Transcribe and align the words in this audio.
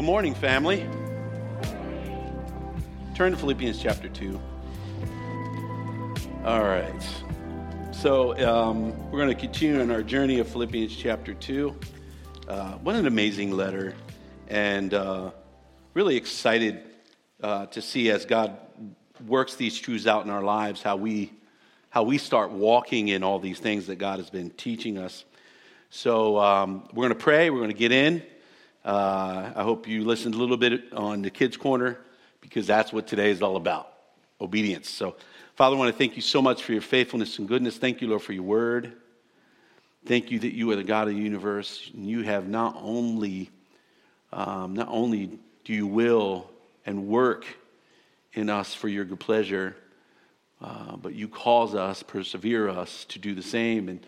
Good 0.00 0.06
morning, 0.06 0.34
family. 0.34 0.88
Turn 3.14 3.32
to 3.32 3.36
Philippians 3.36 3.78
chapter 3.78 4.08
2. 4.08 4.40
All 6.42 6.62
right. 6.62 7.06
So, 7.92 8.34
um, 8.48 8.98
we're 9.10 9.18
going 9.18 9.28
to 9.28 9.34
continue 9.34 9.78
on 9.78 9.90
our 9.90 10.02
journey 10.02 10.38
of 10.38 10.48
Philippians 10.48 10.96
chapter 10.96 11.34
2. 11.34 11.76
Uh, 12.48 12.72
what 12.76 12.94
an 12.94 13.06
amazing 13.06 13.54
letter. 13.54 13.94
And 14.48 14.94
uh, 14.94 15.32
really 15.92 16.16
excited 16.16 16.80
uh, 17.42 17.66
to 17.66 17.82
see 17.82 18.10
as 18.10 18.24
God 18.24 18.56
works 19.26 19.56
these 19.56 19.78
truths 19.78 20.06
out 20.06 20.24
in 20.24 20.30
our 20.30 20.42
lives, 20.42 20.80
how 20.80 20.96
we, 20.96 21.30
how 21.90 22.04
we 22.04 22.16
start 22.16 22.52
walking 22.52 23.08
in 23.08 23.22
all 23.22 23.38
these 23.38 23.58
things 23.58 23.86
that 23.88 23.96
God 23.96 24.18
has 24.18 24.30
been 24.30 24.48
teaching 24.48 24.96
us. 24.96 25.26
So, 25.90 26.38
um, 26.38 26.88
we're 26.94 27.06
going 27.06 27.18
to 27.18 27.22
pray, 27.22 27.50
we're 27.50 27.58
going 27.58 27.68
to 27.68 27.76
get 27.76 27.92
in. 27.92 28.22
Uh, 28.84 29.52
I 29.54 29.62
hope 29.62 29.86
you 29.86 30.04
listened 30.04 30.34
a 30.34 30.38
little 30.38 30.56
bit 30.56 30.92
on 30.94 31.20
the 31.20 31.30
Kids 31.30 31.56
Corner 31.56 31.98
because 32.40 32.66
that's 32.66 32.92
what 32.92 33.06
today 33.06 33.30
is 33.30 33.42
all 33.42 33.56
about 33.56 33.92
obedience. 34.40 34.88
So, 34.88 35.16
Father, 35.54 35.76
I 35.76 35.78
want 35.78 35.92
to 35.92 35.98
thank 35.98 36.16
you 36.16 36.22
so 36.22 36.40
much 36.40 36.62
for 36.62 36.72
your 36.72 36.80
faithfulness 36.80 37.38
and 37.38 37.46
goodness. 37.46 37.76
Thank 37.76 38.00
you, 38.00 38.08
Lord, 38.08 38.22
for 38.22 38.32
your 38.32 38.42
word. 38.42 38.94
Thank 40.06 40.30
you 40.30 40.38
that 40.38 40.54
you 40.54 40.70
are 40.70 40.76
the 40.76 40.84
God 40.84 41.08
of 41.08 41.14
the 41.14 41.20
universe. 41.20 41.90
And 41.92 42.08
you 42.08 42.22
have 42.22 42.48
not 42.48 42.74
only, 42.80 43.50
um, 44.32 44.72
not 44.72 44.88
only 44.88 45.38
do 45.64 45.74
you 45.74 45.86
will 45.86 46.50
and 46.86 47.06
work 47.06 47.44
in 48.32 48.48
us 48.48 48.72
for 48.72 48.88
your 48.88 49.04
good 49.04 49.20
pleasure, 49.20 49.76
uh, 50.62 50.96
but 50.96 51.14
you 51.14 51.28
cause 51.28 51.74
us, 51.74 52.02
persevere 52.02 52.70
us 52.70 53.04
to 53.06 53.18
do 53.18 53.34
the 53.34 53.42
same. 53.42 53.90
And 53.90 54.06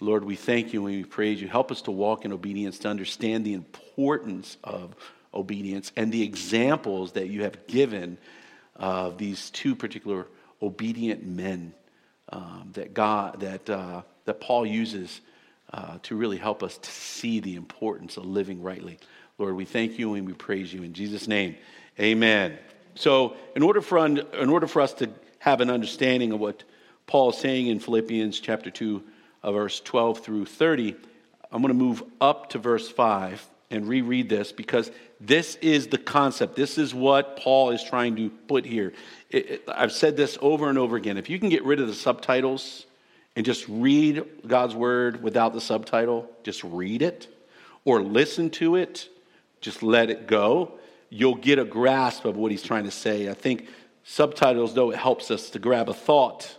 Lord, 0.00 0.24
we 0.24 0.36
thank 0.36 0.72
you 0.72 0.86
and 0.86 0.96
we 0.96 1.04
praise 1.04 1.40
you. 1.40 1.48
Help 1.48 1.70
us 1.70 1.82
to 1.82 1.90
walk 1.90 2.24
in 2.24 2.32
obedience, 2.32 2.78
to 2.80 2.88
understand 2.88 3.44
the 3.44 3.54
importance 3.54 4.56
of 4.64 4.94
obedience 5.32 5.92
and 5.96 6.12
the 6.12 6.22
examples 6.22 7.12
that 7.12 7.28
you 7.28 7.42
have 7.42 7.66
given 7.66 8.18
of 8.76 9.18
these 9.18 9.50
two 9.50 9.74
particular 9.74 10.26
obedient 10.60 11.26
men 11.26 11.72
um, 12.30 12.70
that 12.72 12.94
God 12.94 13.40
that 13.40 13.68
uh, 13.70 14.02
that 14.24 14.40
Paul 14.40 14.66
uses 14.66 15.20
uh, 15.72 15.98
to 16.04 16.16
really 16.16 16.38
help 16.38 16.62
us 16.62 16.78
to 16.78 16.90
see 16.90 17.40
the 17.40 17.56
importance 17.56 18.16
of 18.16 18.24
living 18.24 18.62
rightly. 18.62 18.98
Lord, 19.38 19.56
we 19.56 19.64
thank 19.64 19.98
you 19.98 20.14
and 20.14 20.26
we 20.26 20.32
praise 20.32 20.72
you 20.72 20.82
in 20.82 20.92
Jesus' 20.92 21.28
name. 21.28 21.56
Amen. 21.98 22.58
So, 22.94 23.36
in 23.54 23.62
order 23.62 23.80
for 23.80 24.04
in 24.04 24.48
order 24.48 24.66
for 24.66 24.80
us 24.80 24.94
to 24.94 25.10
have 25.38 25.60
an 25.60 25.70
understanding 25.70 26.32
of 26.32 26.40
what 26.40 26.64
Paul 27.06 27.30
is 27.30 27.38
saying 27.38 27.66
in 27.66 27.80
Philippians 27.80 28.40
chapter 28.40 28.70
two 28.70 29.02
verse 29.52 29.80
12 29.80 30.20
through 30.20 30.46
30. 30.46 30.96
I'm 31.52 31.62
going 31.62 31.68
to 31.68 31.74
move 31.74 32.02
up 32.20 32.50
to 32.50 32.58
verse 32.58 32.88
5 32.88 33.46
and 33.70 33.88
reread 33.88 34.28
this 34.28 34.52
because 34.52 34.90
this 35.20 35.56
is 35.56 35.88
the 35.88 35.98
concept. 35.98 36.56
This 36.56 36.78
is 36.78 36.94
what 36.94 37.36
Paul 37.36 37.70
is 37.70 37.82
trying 37.82 38.16
to 38.16 38.30
put 38.30 38.64
here. 38.64 38.92
It, 39.30 39.50
it, 39.50 39.64
I've 39.68 39.92
said 39.92 40.16
this 40.16 40.38
over 40.40 40.68
and 40.68 40.78
over 40.78 40.96
again. 40.96 41.16
If 41.16 41.30
you 41.30 41.38
can 41.38 41.48
get 41.48 41.64
rid 41.64 41.80
of 41.80 41.86
the 41.86 41.94
subtitles 41.94 42.86
and 43.36 43.44
just 43.44 43.66
read 43.68 44.24
God's 44.46 44.74
word 44.74 45.22
without 45.22 45.52
the 45.52 45.60
subtitle, 45.60 46.30
just 46.42 46.62
read 46.64 47.02
it 47.02 47.28
or 47.84 48.02
listen 48.02 48.50
to 48.50 48.76
it, 48.76 49.08
just 49.60 49.82
let 49.82 50.10
it 50.10 50.26
go, 50.26 50.72
you'll 51.08 51.34
get 51.34 51.58
a 51.58 51.64
grasp 51.64 52.24
of 52.24 52.36
what 52.36 52.50
he's 52.50 52.62
trying 52.62 52.84
to 52.84 52.90
say. 52.90 53.28
I 53.28 53.34
think 53.34 53.68
subtitles, 54.04 54.74
though, 54.74 54.90
it 54.90 54.98
helps 54.98 55.30
us 55.30 55.50
to 55.50 55.58
grab 55.58 55.88
a 55.88 55.94
thought. 55.94 56.58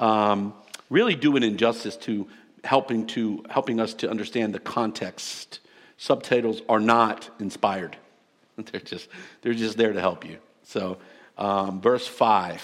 Um, 0.00 0.54
really 0.94 1.16
do 1.16 1.34
an 1.36 1.42
injustice 1.42 1.96
to 1.96 2.28
helping 2.62 3.04
to 3.08 3.44
helping 3.50 3.80
us 3.80 3.92
to 3.94 4.08
understand 4.08 4.54
the 4.54 4.60
context. 4.60 5.58
Subtitles 5.98 6.62
are 6.68 6.80
not 6.80 7.28
inspired; 7.40 7.96
they're 8.56 8.80
just 8.80 9.08
they're 9.42 9.54
just 9.54 9.76
there 9.76 9.92
to 9.92 10.00
help 10.00 10.24
you. 10.24 10.38
So, 10.62 10.98
um, 11.36 11.80
verse 11.80 12.06
five. 12.06 12.62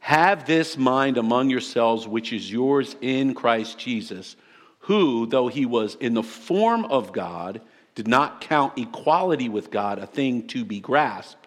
Have 0.00 0.46
this 0.46 0.76
mind 0.76 1.16
among 1.16 1.48
yourselves, 1.48 2.06
which 2.06 2.34
is 2.34 2.52
yours 2.52 2.94
in 3.00 3.32
Christ 3.32 3.78
Jesus, 3.78 4.36
who, 4.80 5.24
though 5.24 5.48
he 5.48 5.64
was 5.64 5.94
in 5.94 6.12
the 6.12 6.22
form 6.22 6.84
of 6.84 7.12
God, 7.12 7.62
did 7.94 8.06
not 8.06 8.42
count 8.42 8.76
equality 8.76 9.48
with 9.48 9.70
God 9.70 9.98
a 9.98 10.06
thing 10.06 10.46
to 10.48 10.62
be 10.62 10.78
grasped, 10.78 11.46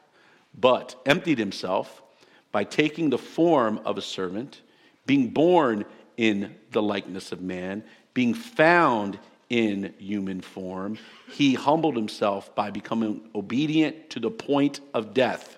but 0.59 0.95
emptied 1.05 1.37
himself 1.37 2.01
by 2.51 2.63
taking 2.63 3.11
the 3.11 3.19
form 3.19 3.79
of 3.85 3.95
a 3.95 4.01
servant 4.01 4.61
being 5.07 5.29
born 5.29 5.85
in 6.17 6.55
the 6.71 6.81
likeness 6.81 7.31
of 7.31 7.41
man, 7.41 7.83
being 8.13 8.33
found 8.33 9.17
in 9.49 9.93
human 9.97 10.41
form, 10.41 10.99
he 11.29 11.53
humbled 11.53 11.95
himself 11.95 12.53
by 12.53 12.69
becoming 12.69 13.21
obedient 13.33 14.09
to 14.11 14.19
the 14.19 14.29
point 14.29 14.81
of 14.93 15.13
death. 15.13 15.57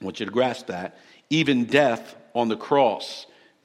I 0.00 0.04
want 0.04 0.20
you 0.20 0.26
to 0.26 0.32
grasp 0.32 0.68
that. 0.68 0.98
Even 1.28 1.64
death 1.64 2.14
on 2.34 2.48
the 2.48 2.56
cross. 2.56 3.26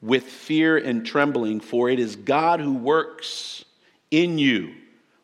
with 0.00 0.24
fear 0.24 0.76
and 0.76 1.04
trembling, 1.04 1.60
for 1.60 1.90
it 1.90 1.98
is 1.98 2.16
God 2.16 2.60
who 2.60 2.74
works 2.74 3.64
in 4.10 4.38
you 4.38 4.74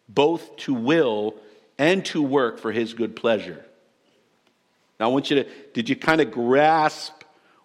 both 0.08 0.56
to 0.56 0.74
will 0.74 1.34
and 1.78 2.04
to 2.06 2.22
work 2.22 2.58
for 2.58 2.72
his 2.72 2.94
good 2.94 3.16
pleasure. 3.16 3.64
Now, 4.98 5.06
I 5.06 5.12
want 5.12 5.30
you 5.30 5.42
to, 5.42 5.48
did 5.72 5.88
you 5.88 5.96
kind 5.96 6.20
of 6.20 6.30
grasp 6.30 7.12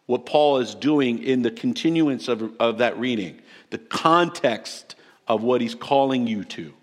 what 0.06 0.26
Paul 0.26 0.58
is 0.58 0.74
doing 0.74 1.24
in 1.24 1.42
the 1.42 1.52
continuance 1.52 2.28
of, 2.28 2.54
of 2.60 2.80
that 2.80 3.00
reading? 3.00 3.40
The 3.70 3.78
context 3.78 4.96
of 5.28 5.44
what 5.44 5.62
he's 5.62 5.76
calling 5.76 6.26
you 6.26 6.44
to. 6.46 6.74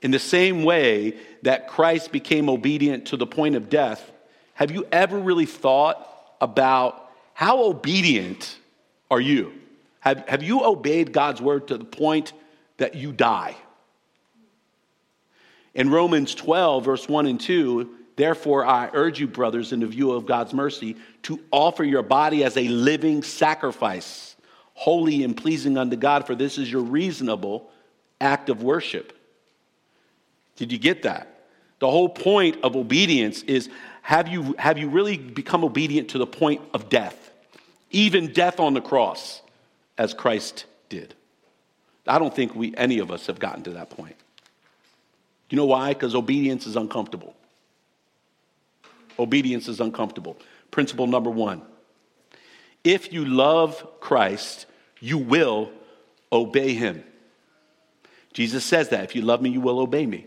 In 0.00 0.10
the 0.10 0.18
same 0.18 0.62
way 0.64 1.16
that 1.42 1.68
Christ 1.68 2.12
became 2.12 2.48
obedient 2.48 3.06
to 3.06 3.16
the 3.16 3.26
point 3.26 3.56
of 3.56 3.68
death, 3.68 4.12
have 4.54 4.70
you 4.70 4.86
ever 4.92 5.18
really 5.18 5.46
thought 5.46 6.08
about 6.40 7.10
how 7.34 7.64
obedient 7.64 8.58
are 9.12 9.20
you? 9.20 9.52
Have, 10.00 10.26
have 10.26 10.42
you 10.42 10.64
obeyed 10.64 11.12
God's 11.12 11.40
word 11.40 11.68
to 11.68 11.76
the 11.76 11.84
point 11.84 12.32
that 12.78 12.94
you 12.94 13.12
die? 13.12 13.54
In 15.74 15.90
Romans 15.90 16.34
12, 16.34 16.82
verse 16.82 17.08
1 17.08 17.26
and 17.26 17.38
2, 17.38 17.90
therefore 18.16 18.64
I 18.64 18.88
urge 18.94 19.20
you, 19.20 19.26
brothers, 19.26 19.72
in 19.72 19.80
the 19.80 19.86
view 19.86 20.12
of 20.12 20.24
God's 20.24 20.54
mercy, 20.54 20.96
to 21.24 21.38
offer 21.50 21.84
your 21.84 22.02
body 22.02 22.42
as 22.42 22.56
a 22.56 22.66
living 22.68 23.22
sacrifice, 23.22 24.34
holy 24.72 25.24
and 25.24 25.36
pleasing 25.36 25.76
unto 25.76 25.96
God, 25.96 26.26
for 26.26 26.34
this 26.34 26.56
is 26.56 26.72
your 26.72 26.82
reasonable 26.82 27.70
act 28.18 28.48
of 28.48 28.62
worship. 28.62 29.12
Did 30.56 30.72
you 30.72 30.78
get 30.78 31.02
that? 31.02 31.44
The 31.80 31.90
whole 31.90 32.08
point 32.08 32.56
of 32.62 32.76
obedience 32.76 33.42
is 33.42 33.68
have 34.00 34.26
you, 34.28 34.54
have 34.58 34.78
you 34.78 34.88
really 34.88 35.18
become 35.18 35.64
obedient 35.64 36.08
to 36.10 36.18
the 36.18 36.26
point 36.26 36.62
of 36.72 36.88
death? 36.88 37.21
Even 37.92 38.32
death 38.32 38.58
on 38.58 38.74
the 38.74 38.80
cross, 38.80 39.42
as 39.96 40.14
Christ 40.14 40.64
did. 40.88 41.14
I 42.06 42.18
don't 42.18 42.34
think 42.34 42.54
we, 42.54 42.74
any 42.76 42.98
of 42.98 43.10
us 43.10 43.26
have 43.26 43.38
gotten 43.38 43.62
to 43.64 43.70
that 43.72 43.90
point. 43.90 44.16
You 45.50 45.56
know 45.56 45.66
why? 45.66 45.92
Because 45.92 46.14
obedience 46.14 46.66
is 46.66 46.76
uncomfortable. 46.76 47.34
Obedience 49.18 49.68
is 49.68 49.80
uncomfortable. 49.80 50.36
Principle 50.70 51.06
number 51.06 51.30
one 51.30 51.62
if 52.84 53.12
you 53.12 53.24
love 53.24 53.86
Christ, 54.00 54.66
you 54.98 55.18
will 55.18 55.70
obey 56.32 56.74
him. 56.74 57.04
Jesus 58.32 58.64
says 58.64 58.88
that 58.88 59.04
if 59.04 59.14
you 59.14 59.22
love 59.22 59.42
me, 59.42 59.50
you 59.50 59.60
will 59.60 59.78
obey 59.78 60.06
me. 60.06 60.26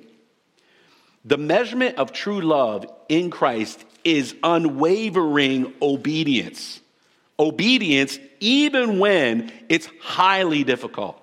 The 1.26 1.38
measurement 1.38 1.98
of 1.98 2.14
true 2.14 2.40
love 2.40 2.86
in 3.10 3.32
Christ 3.32 3.84
is 4.04 4.36
unwavering 4.44 5.74
obedience 5.82 6.80
obedience 7.40 8.20
even 8.40 9.00
when 9.00 9.52
it's 9.70 9.88
highly 10.02 10.64
difficult. 10.64 11.22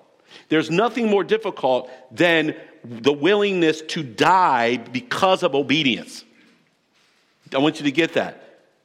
There's 0.49 0.69
nothing 0.69 1.09
more 1.09 1.23
difficult 1.23 1.89
than 2.11 2.55
the 2.83 3.13
willingness 3.13 3.81
to 3.81 4.03
die 4.03 4.77
because 4.77 5.43
of 5.43 5.55
obedience. 5.55 6.23
I 7.53 7.59
want 7.59 7.79
you 7.79 7.85
to 7.85 7.91
get 7.91 8.13
that. 8.13 8.39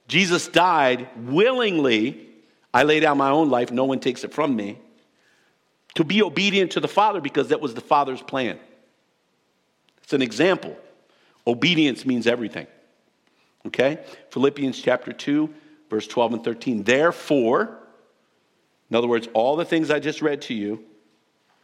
Jesus 0.08 0.48
died 0.48 1.08
willingly. 1.16 2.26
I 2.72 2.84
lay 2.84 3.00
down 3.00 3.18
my 3.18 3.30
own 3.30 3.50
life, 3.50 3.70
no 3.70 3.84
one 3.84 4.00
takes 4.00 4.24
it 4.24 4.32
from 4.32 4.54
me. 4.54 4.78
To 5.94 6.04
be 6.04 6.22
obedient 6.22 6.72
to 6.72 6.80
the 6.80 6.88
Father 6.88 7.20
because 7.20 7.48
that 7.48 7.60
was 7.60 7.74
the 7.74 7.80
Father's 7.80 8.22
plan. 8.22 8.58
It's 10.02 10.12
an 10.12 10.22
example 10.22 10.76
Obedience 11.48 12.04
means 12.04 12.26
everything. 12.26 12.66
Okay? 13.66 13.98
Philippians 14.30 14.78
chapter 14.80 15.14
2, 15.14 15.48
verse 15.90 16.06
12 16.06 16.34
and 16.34 16.44
13. 16.44 16.82
Therefore, 16.84 17.78
in 18.90 18.96
other 18.96 19.08
words, 19.08 19.28
all 19.34 19.56
the 19.56 19.64
things 19.64 19.90
I 19.90 20.00
just 20.00 20.22
read 20.22 20.42
to 20.42 20.54
you, 20.54 20.84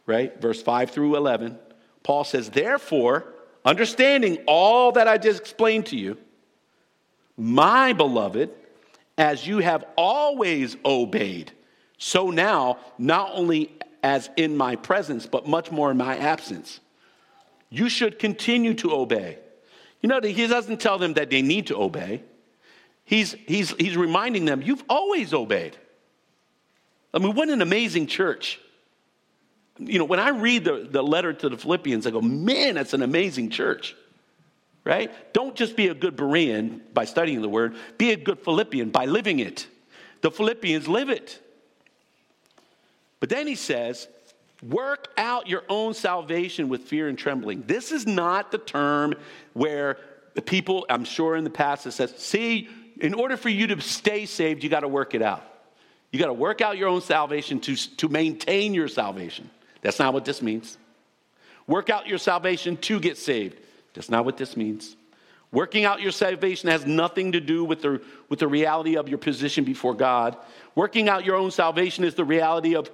right? 0.05 0.39
Verse 0.41 0.61
5 0.61 0.91
through 0.91 1.15
11, 1.15 1.57
Paul 2.03 2.23
says, 2.23 2.49
Therefore, 2.49 3.25
understanding 3.63 4.39
all 4.45 4.91
that 4.93 5.07
I 5.07 5.17
just 5.17 5.39
explained 5.39 5.87
to 5.87 5.97
you, 5.97 6.17
my 7.37 7.93
beloved, 7.93 8.51
as 9.17 9.45
you 9.45 9.59
have 9.59 9.85
always 9.97 10.77
obeyed, 10.85 11.51
so 11.97 12.29
now, 12.29 12.77
not 12.97 13.31
only 13.33 13.71
as 14.03 14.29
in 14.37 14.55
my 14.55 14.75
presence, 14.75 15.25
but 15.25 15.47
much 15.47 15.71
more 15.71 15.89
in 15.89 15.97
my 15.97 16.17
absence, 16.17 16.79
you 17.69 17.89
should 17.89 18.19
continue 18.19 18.75
to 18.75 18.93
obey. 18.93 19.39
You 20.01 20.09
know, 20.09 20.21
he 20.21 20.45
doesn't 20.45 20.79
tell 20.79 20.99
them 20.99 21.13
that 21.15 21.31
they 21.31 21.41
need 21.41 21.67
to 21.67 21.81
obey. 21.81 22.21
He's, 23.05 23.33
he's, 23.47 23.71
he's 23.71 23.95
reminding 23.95 24.45
them, 24.45 24.61
you've 24.61 24.83
always 24.89 25.33
obeyed. 25.33 25.77
I 27.13 27.19
mean, 27.19 27.35
what 27.35 27.49
an 27.49 27.61
amazing 27.61 28.07
church. 28.07 28.59
You 29.77 29.99
know, 29.99 30.05
when 30.05 30.19
I 30.19 30.29
read 30.29 30.65
the, 30.65 30.87
the 30.89 31.01
letter 31.01 31.31
to 31.31 31.49
the 31.49 31.57
Philippians, 31.57 32.07
I 32.07 32.11
go, 32.11 32.21
man, 32.21 32.75
that's 32.75 32.93
an 32.93 33.03
amazing 33.03 33.51
church. 33.51 33.95
Right? 34.83 35.11
Don't 35.33 35.55
just 35.55 35.75
be 35.75 35.87
a 35.87 35.95
good 35.95 36.15
Berean 36.15 36.81
by 36.93 37.05
studying 37.05 37.41
the 37.41 37.49
word, 37.49 37.75
be 37.97 38.11
a 38.11 38.15
good 38.15 38.39
Philippian 38.39 38.91
by 38.91 39.05
living 39.05 39.39
it. 39.39 39.67
The 40.21 40.29
Philippians 40.29 40.87
live 40.87 41.09
it. 41.09 41.39
But 43.19 43.29
then 43.29 43.47
he 43.47 43.55
says, 43.55 44.07
work 44.61 45.07
out 45.17 45.47
your 45.47 45.63
own 45.69 45.93
salvation 45.95 46.69
with 46.69 46.81
fear 46.81 47.07
and 47.07 47.17
trembling. 47.17 47.63
This 47.65 47.91
is 47.91 48.05
not 48.05 48.51
the 48.51 48.57
term 48.59 49.15
where 49.53 49.97
the 50.35 50.41
people, 50.41 50.85
I'm 50.89 51.05
sure 51.05 51.35
in 51.35 51.43
the 51.43 51.49
past, 51.49 51.87
it 51.87 51.91
says, 51.91 52.13
see, 52.17 52.69
in 52.99 53.13
order 53.13 53.37
for 53.37 53.49
you 53.49 53.67
to 53.67 53.81
stay 53.81 54.25
saved, 54.25 54.63
you 54.63 54.69
got 54.69 54.81
to 54.81 54.87
work 54.87 55.13
it 55.13 55.21
out. 55.21 55.43
You 56.11 56.19
got 56.19 56.27
to 56.27 56.33
work 56.33 56.61
out 56.61 56.77
your 56.77 56.87
own 56.87 57.01
salvation 57.01 57.59
to, 57.61 57.75
to 57.97 58.07
maintain 58.07 58.73
your 58.73 58.87
salvation. 58.87 59.49
That's 59.81 59.99
not 59.99 60.13
what 60.13 60.25
this 60.25 60.41
means. 60.41 60.77
Work 61.67 61.89
out 61.89 62.07
your 62.07 62.17
salvation 62.17 62.77
to 62.77 62.99
get 62.99 63.17
saved. 63.17 63.59
That's 63.93 64.09
not 64.09 64.23
what 64.23 64.37
this 64.37 64.55
means. 64.55 64.95
Working 65.51 65.85
out 65.85 66.01
your 66.01 66.11
salvation 66.11 66.69
has 66.69 66.85
nothing 66.85 67.31
to 67.31 67.39
do 67.39 67.63
with 67.63 67.81
the, 67.81 68.01
with 68.29 68.39
the 68.39 68.47
reality 68.47 68.97
of 68.97 69.07
your 69.07 69.17
position 69.17 69.63
before 69.63 69.93
God. 69.93 70.35
Working 70.75 71.07
out 71.07 71.23
your 71.25 71.35
own 71.35 71.51
salvation 71.51 72.03
is 72.03 72.15
the 72.15 72.25
reality 72.25 72.75
of 72.75 72.89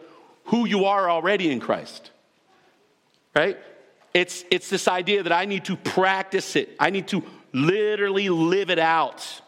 who 0.45 0.65
you 0.65 0.86
are 0.86 1.09
already 1.09 1.51
in 1.51 1.59
Christ. 1.59 2.12
Right? 3.36 3.57
It's, 4.13 4.44
it's 4.51 4.69
this 4.69 4.88
idea 4.88 5.24
that 5.24 5.31
I 5.31 5.45
need 5.45 5.65
to 5.65 5.77
practice 5.77 6.56
it, 6.56 6.75
I 6.80 6.89
need 6.89 7.07
to 7.09 7.24
literally 7.54 8.30
live 8.30 8.69
it 8.69 8.80
out. 8.80 9.42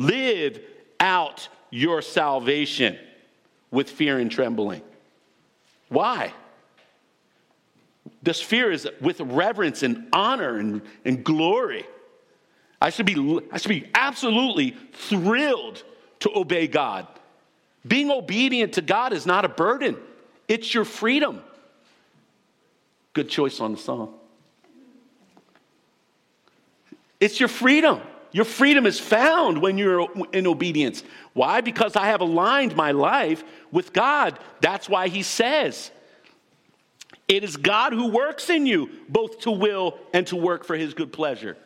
Live 0.00 0.58
out 0.98 1.46
your 1.68 2.00
salvation 2.00 2.98
with 3.70 3.90
fear 3.90 4.18
and 4.18 4.30
trembling. 4.30 4.80
Why? 5.90 6.32
This 8.22 8.40
fear 8.40 8.72
is 8.72 8.88
with 9.02 9.20
reverence 9.20 9.82
and 9.82 10.08
honor 10.10 10.56
and, 10.56 10.80
and 11.04 11.22
glory. 11.22 11.84
I 12.80 12.88
should, 12.88 13.04
be, 13.04 13.40
I 13.52 13.58
should 13.58 13.68
be 13.68 13.90
absolutely 13.92 14.74
thrilled 14.94 15.84
to 16.20 16.30
obey 16.34 16.66
God. 16.66 17.06
Being 17.86 18.10
obedient 18.10 18.72
to 18.74 18.80
God 18.80 19.12
is 19.12 19.26
not 19.26 19.44
a 19.44 19.50
burden, 19.50 19.98
it's 20.48 20.72
your 20.72 20.86
freedom. 20.86 21.42
Good 23.12 23.28
choice 23.28 23.60
on 23.60 23.72
the 23.72 23.78
song. 23.78 24.14
It's 27.20 27.38
your 27.38 27.50
freedom. 27.50 28.00
Your 28.32 28.44
freedom 28.44 28.86
is 28.86 29.00
found 29.00 29.60
when 29.60 29.76
you're 29.76 30.08
in 30.32 30.46
obedience. 30.46 31.02
Why? 31.32 31.60
Because 31.60 31.96
I 31.96 32.06
have 32.06 32.20
aligned 32.20 32.76
my 32.76 32.92
life 32.92 33.42
with 33.72 33.92
God. 33.92 34.38
That's 34.60 34.88
why 34.88 35.08
he 35.08 35.22
says, 35.22 35.90
It 37.26 37.42
is 37.42 37.56
God 37.56 37.92
who 37.92 38.08
works 38.08 38.48
in 38.50 38.66
you, 38.66 38.90
both 39.08 39.40
to 39.40 39.50
will 39.50 39.98
and 40.12 40.26
to 40.28 40.36
work 40.36 40.64
for 40.64 40.76
his 40.76 40.94
good 40.94 41.12
pleasure. 41.12 41.56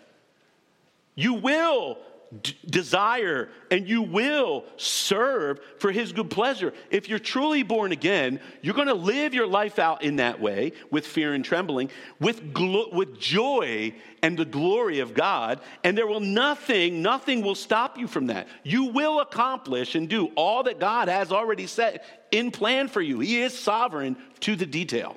You 1.14 1.34
will 1.34 1.98
d- 2.42 2.56
desire 2.68 3.48
and 3.70 3.88
you 3.88 4.02
will 4.02 4.64
serve 4.76 5.60
for 5.78 5.92
his 5.92 6.12
good 6.12 6.30
pleasure. 6.30 6.72
If 6.90 7.08
you're 7.08 7.18
truly 7.18 7.62
born 7.62 7.92
again, 7.92 8.40
you're 8.62 8.74
going 8.74 8.88
to 8.88 8.94
live 8.94 9.34
your 9.34 9.46
life 9.46 9.78
out 9.78 10.02
in 10.02 10.16
that 10.16 10.40
way 10.40 10.72
with 10.90 11.06
fear 11.06 11.34
and 11.34 11.44
trembling, 11.44 11.90
with, 12.20 12.52
glo- 12.52 12.90
with 12.92 13.18
joy 13.18 13.94
and 14.22 14.38
the 14.38 14.44
glory 14.44 15.00
of 15.00 15.14
God, 15.14 15.60
and 15.82 15.96
there 15.96 16.06
will 16.06 16.20
nothing, 16.20 17.02
nothing 17.02 17.42
will 17.42 17.54
stop 17.54 17.98
you 17.98 18.06
from 18.06 18.28
that. 18.28 18.48
You 18.62 18.84
will 18.84 19.20
accomplish 19.20 19.94
and 19.94 20.08
do 20.08 20.26
all 20.34 20.62
that 20.64 20.80
God 20.80 21.08
has 21.08 21.30
already 21.30 21.66
set 21.66 22.26
in 22.30 22.50
plan 22.50 22.88
for 22.88 23.02
you. 23.02 23.20
He 23.20 23.40
is 23.40 23.56
sovereign 23.56 24.16
to 24.40 24.56
the 24.56 24.66
detail. 24.66 25.16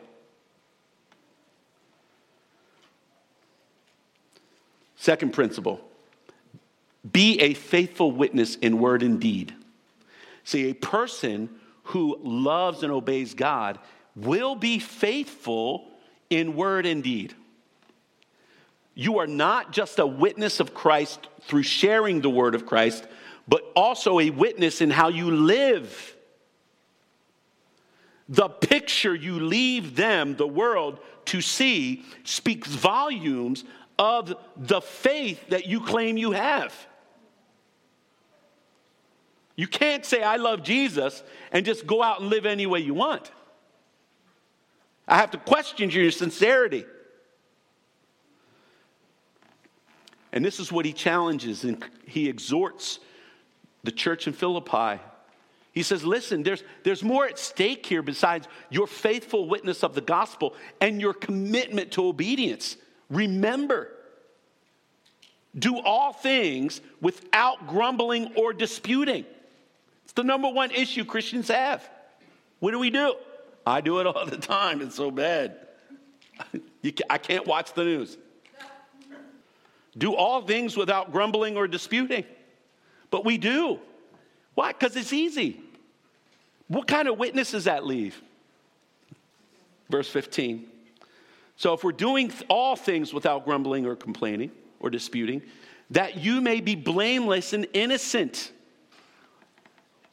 Second 4.98 5.32
principle 5.32 5.87
be 7.14 7.40
a 7.40 7.54
faithful 7.54 8.12
witness 8.12 8.56
in 8.56 8.80
word 8.80 9.04
and 9.04 9.20
deed. 9.20 9.54
See, 10.44 10.70
a 10.70 10.76
person 10.76 11.50
who 11.84 12.20
loves 12.24 12.84
and 12.84 12.92
obeys 12.92 13.34
God 13.34 13.80
will 14.16 14.56
be 14.56 14.80
faithful 14.80 15.90
in 16.30 16.56
word 16.56 16.86
and 16.86 17.04
deed. 17.04 17.34
You 18.94 19.20
are 19.20 19.28
not 19.28 19.72
just 19.72 20.00
a 20.00 20.08
witness 20.08 20.60
of 20.60 20.74
Christ 20.74 21.28
through 21.42 21.64
sharing 21.64 22.22
the 22.22 22.30
word 22.30 22.56
of 22.56 22.66
Christ, 22.66 23.06
but 23.48 23.64
also 23.76 24.20
a 24.20 24.32
witness 24.32 24.82
in 24.82 24.90
how 24.90 25.10
you 25.10 25.30
live. 25.30 26.16
The 28.28 28.50
picture 28.50 29.16
you 29.16 29.40
leave 29.40 29.96
them, 29.96 30.36
the 30.36 30.48
world, 30.48 31.00
to 31.26 31.42
see 31.42 32.04
speaks 32.24 32.68
volumes 32.68 33.64
of 34.00 34.34
the 34.56 34.82
faith 34.82 35.50
that 35.50 35.68
you 35.68 35.80
claim 35.80 36.18
you 36.18 36.32
have. 36.32 36.74
You 39.58 39.68
can't 39.68 40.06
say, 40.06 40.22
I 40.22 40.36
love 40.38 40.64
Jesus, 40.64 41.24
and 41.52 41.66
just 41.66 41.86
go 41.88 42.04
out 42.04 42.22
and 42.22 42.30
live 42.30 42.46
any 42.46 42.68
way 42.68 42.80
you 42.80 42.94
want. 42.94 43.32
I 45.08 45.18
have 45.18 45.32
to 45.32 45.38
question 45.38 45.90
your 45.90 46.12
sincerity. 46.12 46.86
And 50.32 50.46
this 50.46 50.60
is 50.60 50.72
what 50.72 50.86
he 50.86 50.94
challenges 50.94 51.64
and 51.64 51.84
he 52.06 52.30
exhorts 52.30 53.00
the 53.84 53.92
church 53.92 54.28
in 54.28 54.34
Philippi. 54.34 55.02
He 55.72 55.82
says, 55.82 56.04
Listen, 56.04 56.44
there's, 56.44 56.64
there's 56.84 57.02
more 57.02 57.26
at 57.26 57.40
stake 57.40 57.86
here 57.86 58.04
besides 58.04 58.48
your 58.70 58.86
faithful 58.86 59.48
witness 59.48 59.84
of 59.84 59.96
the 59.96 60.02
gospel 60.02 60.54
and 60.82 61.02
your 61.02 61.14
commitment 61.14 61.92
to 61.94 62.06
obedience. 62.06 62.78
Remember, 63.10 63.90
do 65.58 65.80
all 65.80 66.14
things 66.14 66.82
without 67.02 67.68
grumbling 67.68 68.34
or 68.36 68.54
disputing 68.54 69.26
the 70.14 70.24
number 70.24 70.50
one 70.50 70.72
issue 70.72 71.06
Christians 71.06 71.48
have. 71.50 71.88
What 72.60 72.72
do 72.72 72.80
we 72.80 72.90
do? 72.90 73.16
I 73.66 73.82
do 73.82 74.00
it 74.00 74.08
all 74.08 74.26
the 74.26 74.38
time. 74.38 74.82
It's 74.82 74.96
so 74.96 75.12
bad. 75.12 75.58
I 77.10 77.18
can't 77.18 77.46
watch 77.46 77.74
the 77.74 77.84
news. 77.84 78.18
Do 79.98 80.14
all 80.14 80.42
things 80.42 80.78
without 80.78 81.12
grumbling 81.12 81.58
or 81.58 81.68
disputing. 81.68 82.24
But 83.10 83.26
we 83.26 83.38
do. 83.38 83.80
Why? 84.54 84.72
Because 84.72 84.96
it's 84.96 85.14
easy. 85.14 85.60
What 86.68 86.88
kind 86.88 87.08
of 87.08 87.18
witness 87.18 87.52
does 87.52 87.66
that 87.66 87.86
leave? 87.86 88.22
Verse 89.90 90.10
15. 90.10 90.68
So 91.56 91.74
if 91.74 91.84
we're 91.84 91.92
doing 91.92 92.32
all 92.50 92.76
things 92.76 93.14
without 93.14 93.46
grumbling 93.46 93.86
or 93.86 93.96
complaining 93.96 94.52
or 94.80 94.90
disputing, 94.90 95.42
that 95.90 96.18
you 96.18 96.42
may 96.42 96.62
be 96.62 96.76
blameless 96.76 97.54
and 97.54 97.68
innocent 97.74 98.52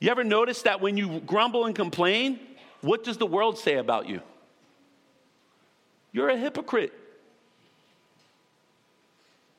you 0.00 0.10
ever 0.10 0.24
notice 0.24 0.62
that 0.62 0.80
when 0.80 0.96
you 0.96 1.20
grumble 1.20 1.66
and 1.66 1.74
complain, 1.74 2.38
what 2.80 3.04
does 3.04 3.16
the 3.16 3.26
world 3.26 3.58
say 3.58 3.76
about 3.76 4.08
you? 4.08 4.20
You're 6.12 6.28
a 6.28 6.36
hypocrite. 6.36 6.92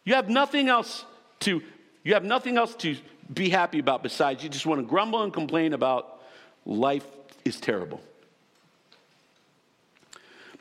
You 0.04 0.13
have 0.13 0.30
nothing 0.30 0.70
else 0.70 1.04
to 1.42 1.62
you 2.04 2.13
have 2.13 2.24
nothing 2.24 2.58
else 2.58 2.75
to 2.75 2.96
be 3.34 3.50
happy 3.50 3.80
about 3.80 4.04
besides 4.04 4.44
you 4.44 4.50
just 4.50 4.68
want 4.68 4.80
to 4.80 4.86
grumble 4.86 5.24
and 5.24 5.34
complain 5.34 5.74
about 5.74 6.22
life 6.65 7.06
is 7.44 7.60
terrible. 7.60 8.00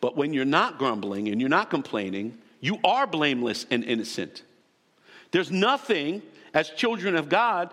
But 0.01 0.17
when 0.17 0.33
you're 0.33 0.47
not 0.47 0.79
grumbling 0.79 1.29
and 1.29 1.41
you're 1.41 1.51
not 1.51 1.69
complaining, 1.69 2.39
you 2.61 2.79
are 2.83 3.07
blameless 3.07 3.67
and 3.71 3.85
innocent. 3.85 4.43
There's 5.33 5.51
nothing 5.51 6.23
as 6.55 6.71
children 6.71 7.15
of 7.15 7.29
God 7.29 7.71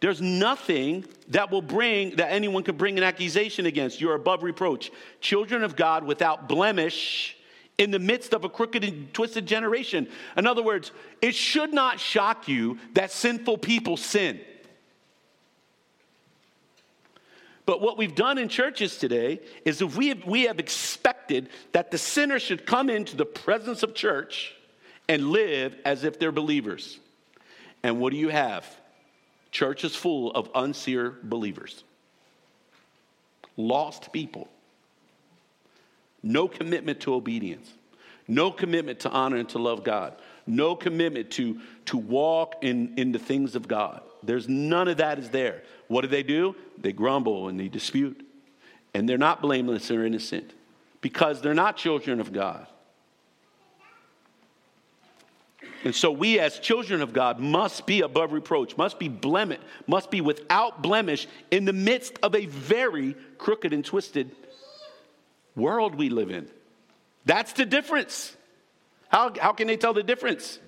there's 0.00 0.20
nothing 0.20 1.04
that 1.28 1.50
will 1.50 1.62
bring, 1.62 2.16
that 2.16 2.30
anyone 2.30 2.62
can 2.62 2.76
bring 2.76 2.98
an 2.98 3.04
accusation 3.04 3.66
against. 3.66 4.00
You're 4.00 4.14
above 4.14 4.42
reproach. 4.42 4.92
Children 5.20 5.64
of 5.64 5.74
God 5.74 6.04
without 6.04 6.48
blemish 6.48 7.36
in 7.78 7.90
the 7.90 7.98
midst 7.98 8.32
of 8.32 8.44
a 8.44 8.48
crooked 8.48 8.84
and 8.84 9.12
twisted 9.12 9.46
generation. 9.46 10.08
In 10.36 10.46
other 10.46 10.62
words, 10.62 10.92
it 11.20 11.34
should 11.34 11.72
not 11.72 11.98
shock 11.98 12.48
you 12.48 12.78
that 12.94 13.10
sinful 13.10 13.58
people 13.58 13.96
sin. 13.96 14.40
But 17.66 17.82
what 17.82 17.98
we've 17.98 18.14
done 18.14 18.38
in 18.38 18.48
churches 18.48 18.96
today 18.96 19.40
is 19.64 19.82
if 19.82 19.96
we 19.96 20.08
have, 20.08 20.24
we 20.24 20.44
have 20.44 20.58
expected 20.58 21.50
that 21.72 21.90
the 21.90 21.98
sinner 21.98 22.38
should 22.38 22.64
come 22.64 22.88
into 22.88 23.16
the 23.16 23.26
presence 23.26 23.82
of 23.82 23.94
church 23.94 24.54
and 25.08 25.30
live 25.30 25.76
as 25.84 26.04
if 26.04 26.18
they're 26.18 26.32
believers. 26.32 26.98
And 27.82 28.00
what 28.00 28.12
do 28.12 28.18
you 28.18 28.28
have? 28.28 28.64
Church 29.50 29.84
is 29.84 29.96
full 29.96 30.30
of 30.32 30.50
unseer 30.54 31.14
believers, 31.22 31.84
lost 33.56 34.12
people, 34.12 34.48
no 36.22 36.48
commitment 36.48 37.00
to 37.00 37.14
obedience, 37.14 37.72
no 38.26 38.50
commitment 38.50 39.00
to 39.00 39.10
honor 39.10 39.36
and 39.36 39.48
to 39.48 39.58
love 39.58 39.84
God, 39.84 40.14
no 40.46 40.74
commitment 40.74 41.30
to, 41.32 41.60
to 41.86 41.96
walk 41.96 42.56
in, 42.62 42.94
in 42.96 43.12
the 43.12 43.18
things 43.18 43.54
of 43.54 43.66
God. 43.66 44.02
There's 44.22 44.48
none 44.48 44.88
of 44.88 44.98
that 44.98 45.18
is 45.18 45.30
there. 45.30 45.62
What 45.86 46.02
do 46.02 46.08
they 46.08 46.22
do? 46.22 46.54
They 46.76 46.92
grumble 46.92 47.48
and 47.48 47.58
they 47.58 47.68
dispute. 47.68 48.24
And 48.94 49.08
they're 49.08 49.18
not 49.18 49.40
blameless 49.40 49.90
or 49.90 50.04
innocent 50.04 50.52
because 51.00 51.40
they're 51.40 51.54
not 51.54 51.76
children 51.76 52.20
of 52.20 52.32
God. 52.32 52.66
And 55.84 55.94
so 55.94 56.10
we, 56.10 56.40
as 56.40 56.58
children 56.58 57.02
of 57.02 57.12
God, 57.12 57.38
must 57.38 57.86
be 57.86 58.00
above 58.00 58.32
reproach, 58.32 58.76
must 58.76 58.98
be 58.98 59.08
blemish, 59.08 59.60
must 59.86 60.10
be 60.10 60.20
without 60.20 60.82
blemish 60.82 61.28
in 61.50 61.64
the 61.64 61.72
midst 61.72 62.18
of 62.22 62.34
a 62.34 62.46
very 62.46 63.14
crooked 63.38 63.72
and 63.72 63.84
twisted 63.84 64.30
world 65.54 65.94
we 65.94 66.08
live 66.08 66.30
in. 66.30 66.48
That's 67.24 67.52
the 67.52 67.64
difference. 67.64 68.36
How, 69.08 69.32
how 69.40 69.52
can 69.52 69.66
they 69.66 69.76
tell 69.76 69.94
the 69.94 70.02
difference? 70.02 70.58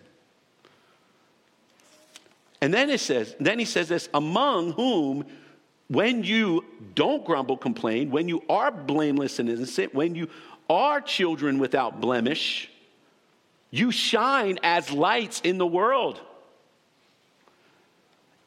And 2.61 2.73
then 2.73 2.90
it 2.90 3.00
says, 3.00 3.35
then 3.40 3.59
he 3.59 3.64
says 3.64 3.88
this, 3.88 4.09
among 4.14 4.73
whom 4.73 5.26
when 5.88 6.23
you 6.23 6.64
don't 6.95 7.25
grumble, 7.25 7.57
complain, 7.57 8.11
when 8.11 8.29
you 8.29 8.45
are 8.49 8.71
blameless 8.71 9.40
and 9.40 9.49
innocent, 9.49 9.93
when 9.93 10.14
you 10.14 10.29
are 10.69 11.00
children 11.00 11.59
without 11.59 12.00
blemish, 12.00 12.70
you 13.71 13.91
shine 13.91 14.59
as 14.62 14.91
lights 14.91 15.41
in 15.43 15.59
the 15.59 15.67
world. 15.67 16.21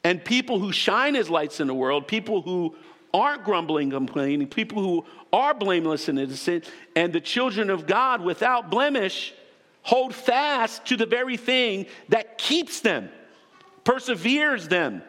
And 0.02 0.22
people 0.22 0.58
who 0.58 0.70
shine 0.70 1.16
as 1.16 1.30
lights 1.30 1.60
in 1.60 1.66
the 1.66 1.74
world, 1.74 2.06
people 2.06 2.42
who 2.42 2.76
aren't 3.14 3.44
grumbling, 3.44 3.90
complaining, 3.90 4.46
people 4.48 4.82
who 4.82 5.04
are 5.32 5.54
blameless 5.54 6.08
and 6.08 6.18
innocent, 6.18 6.70
and 6.94 7.12
the 7.12 7.20
children 7.20 7.70
of 7.70 7.86
God 7.86 8.20
without 8.20 8.70
blemish, 8.70 9.32
hold 9.82 10.14
fast 10.14 10.84
to 10.86 10.96
the 10.96 11.06
very 11.06 11.36
thing 11.36 11.86
that 12.10 12.36
keeps 12.36 12.80
them, 12.80 13.08
perseveres 13.84 14.68
them, 14.68 15.02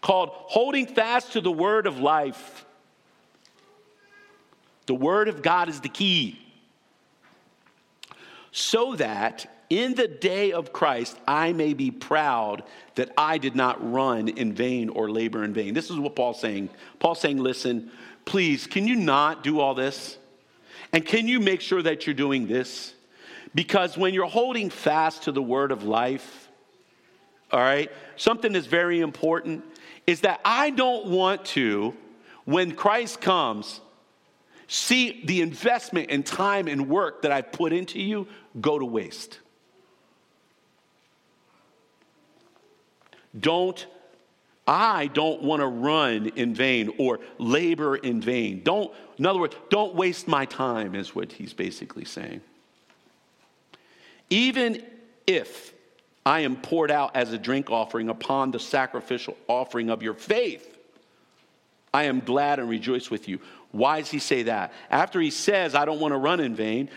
called 0.00 0.30
holding 0.32 0.86
fast 0.86 1.32
to 1.32 1.40
the 1.40 1.50
word 1.50 1.86
of 1.86 1.98
life. 1.98 2.64
The 4.86 4.94
word 4.94 5.26
of 5.26 5.42
God 5.42 5.68
is 5.68 5.80
the 5.80 5.88
key. 5.88 6.38
So 8.52 8.94
that 8.96 9.55
in 9.68 9.94
the 9.94 10.08
day 10.08 10.52
of 10.52 10.72
Christ, 10.72 11.18
I 11.26 11.52
may 11.52 11.74
be 11.74 11.90
proud 11.90 12.62
that 12.94 13.10
I 13.18 13.38
did 13.38 13.56
not 13.56 13.92
run 13.92 14.28
in 14.28 14.52
vain 14.52 14.88
or 14.88 15.10
labor 15.10 15.44
in 15.44 15.52
vain. 15.52 15.74
This 15.74 15.90
is 15.90 15.98
what 15.98 16.14
Paul's 16.14 16.40
saying. 16.40 16.70
Paul's 16.98 17.20
saying, 17.20 17.38
listen, 17.38 17.90
please, 18.24 18.66
can 18.66 18.86
you 18.86 18.96
not 18.96 19.42
do 19.42 19.60
all 19.60 19.74
this? 19.74 20.18
And 20.92 21.04
can 21.04 21.26
you 21.28 21.40
make 21.40 21.60
sure 21.60 21.82
that 21.82 22.06
you're 22.06 22.14
doing 22.14 22.46
this? 22.46 22.94
Because 23.54 23.96
when 23.96 24.14
you're 24.14 24.26
holding 24.26 24.70
fast 24.70 25.24
to 25.24 25.32
the 25.32 25.42
word 25.42 25.72
of 25.72 25.82
life, 25.84 26.48
all 27.50 27.60
right, 27.60 27.90
something 28.16 28.52
that's 28.52 28.66
very 28.66 29.00
important 29.00 29.64
is 30.06 30.20
that 30.20 30.40
I 30.44 30.70
don't 30.70 31.06
want 31.06 31.44
to, 31.46 31.94
when 32.44 32.72
Christ 32.72 33.20
comes, 33.20 33.80
see 34.68 35.22
the 35.24 35.40
investment 35.40 36.10
and 36.10 36.24
time 36.24 36.68
and 36.68 36.88
work 36.88 37.22
that 37.22 37.32
I've 37.32 37.52
put 37.52 37.72
into 37.72 38.00
you 38.00 38.28
go 38.60 38.78
to 38.78 38.84
waste. 38.84 39.40
Don't, 43.38 43.86
I 44.66 45.08
don't 45.08 45.42
want 45.42 45.60
to 45.60 45.66
run 45.66 46.26
in 46.36 46.54
vain 46.54 46.92
or 46.98 47.20
labor 47.38 47.96
in 47.96 48.20
vain. 48.20 48.62
Don't, 48.62 48.92
in 49.18 49.26
other 49.26 49.38
words, 49.38 49.56
don't 49.70 49.94
waste 49.94 50.26
my 50.26 50.44
time, 50.44 50.94
is 50.94 51.14
what 51.14 51.32
he's 51.32 51.52
basically 51.52 52.04
saying. 52.04 52.40
Even 54.30 54.82
if 55.26 55.72
I 56.24 56.40
am 56.40 56.56
poured 56.56 56.90
out 56.90 57.14
as 57.14 57.32
a 57.32 57.38
drink 57.38 57.70
offering 57.70 58.08
upon 58.08 58.50
the 58.50 58.58
sacrificial 58.58 59.36
offering 59.46 59.90
of 59.90 60.02
your 60.02 60.14
faith, 60.14 60.76
I 61.94 62.04
am 62.04 62.20
glad 62.20 62.58
and 62.58 62.68
rejoice 62.68 63.10
with 63.10 63.28
you. 63.28 63.40
Why 63.70 64.00
does 64.00 64.10
he 64.10 64.18
say 64.18 64.44
that? 64.44 64.72
After 64.90 65.20
he 65.20 65.30
says, 65.30 65.74
I 65.74 65.84
don't 65.84 66.00
want 66.00 66.12
to 66.12 66.18
run 66.18 66.40
in 66.40 66.54
vain, 66.54 66.90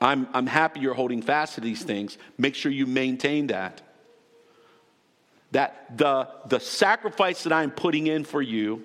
I'm, 0.00 0.26
I'm 0.32 0.46
happy 0.46 0.80
you're 0.80 0.94
holding 0.94 1.22
fast 1.22 1.54
to 1.56 1.60
these 1.60 1.82
things. 1.82 2.18
Make 2.38 2.54
sure 2.54 2.72
you 2.72 2.86
maintain 2.86 3.48
that 3.48 3.82
that 5.52 5.96
the, 5.96 6.28
the 6.46 6.58
sacrifice 6.58 7.44
that 7.44 7.52
I'm 7.52 7.70
putting 7.70 8.06
in 8.06 8.24
for 8.24 8.42
you, 8.42 8.82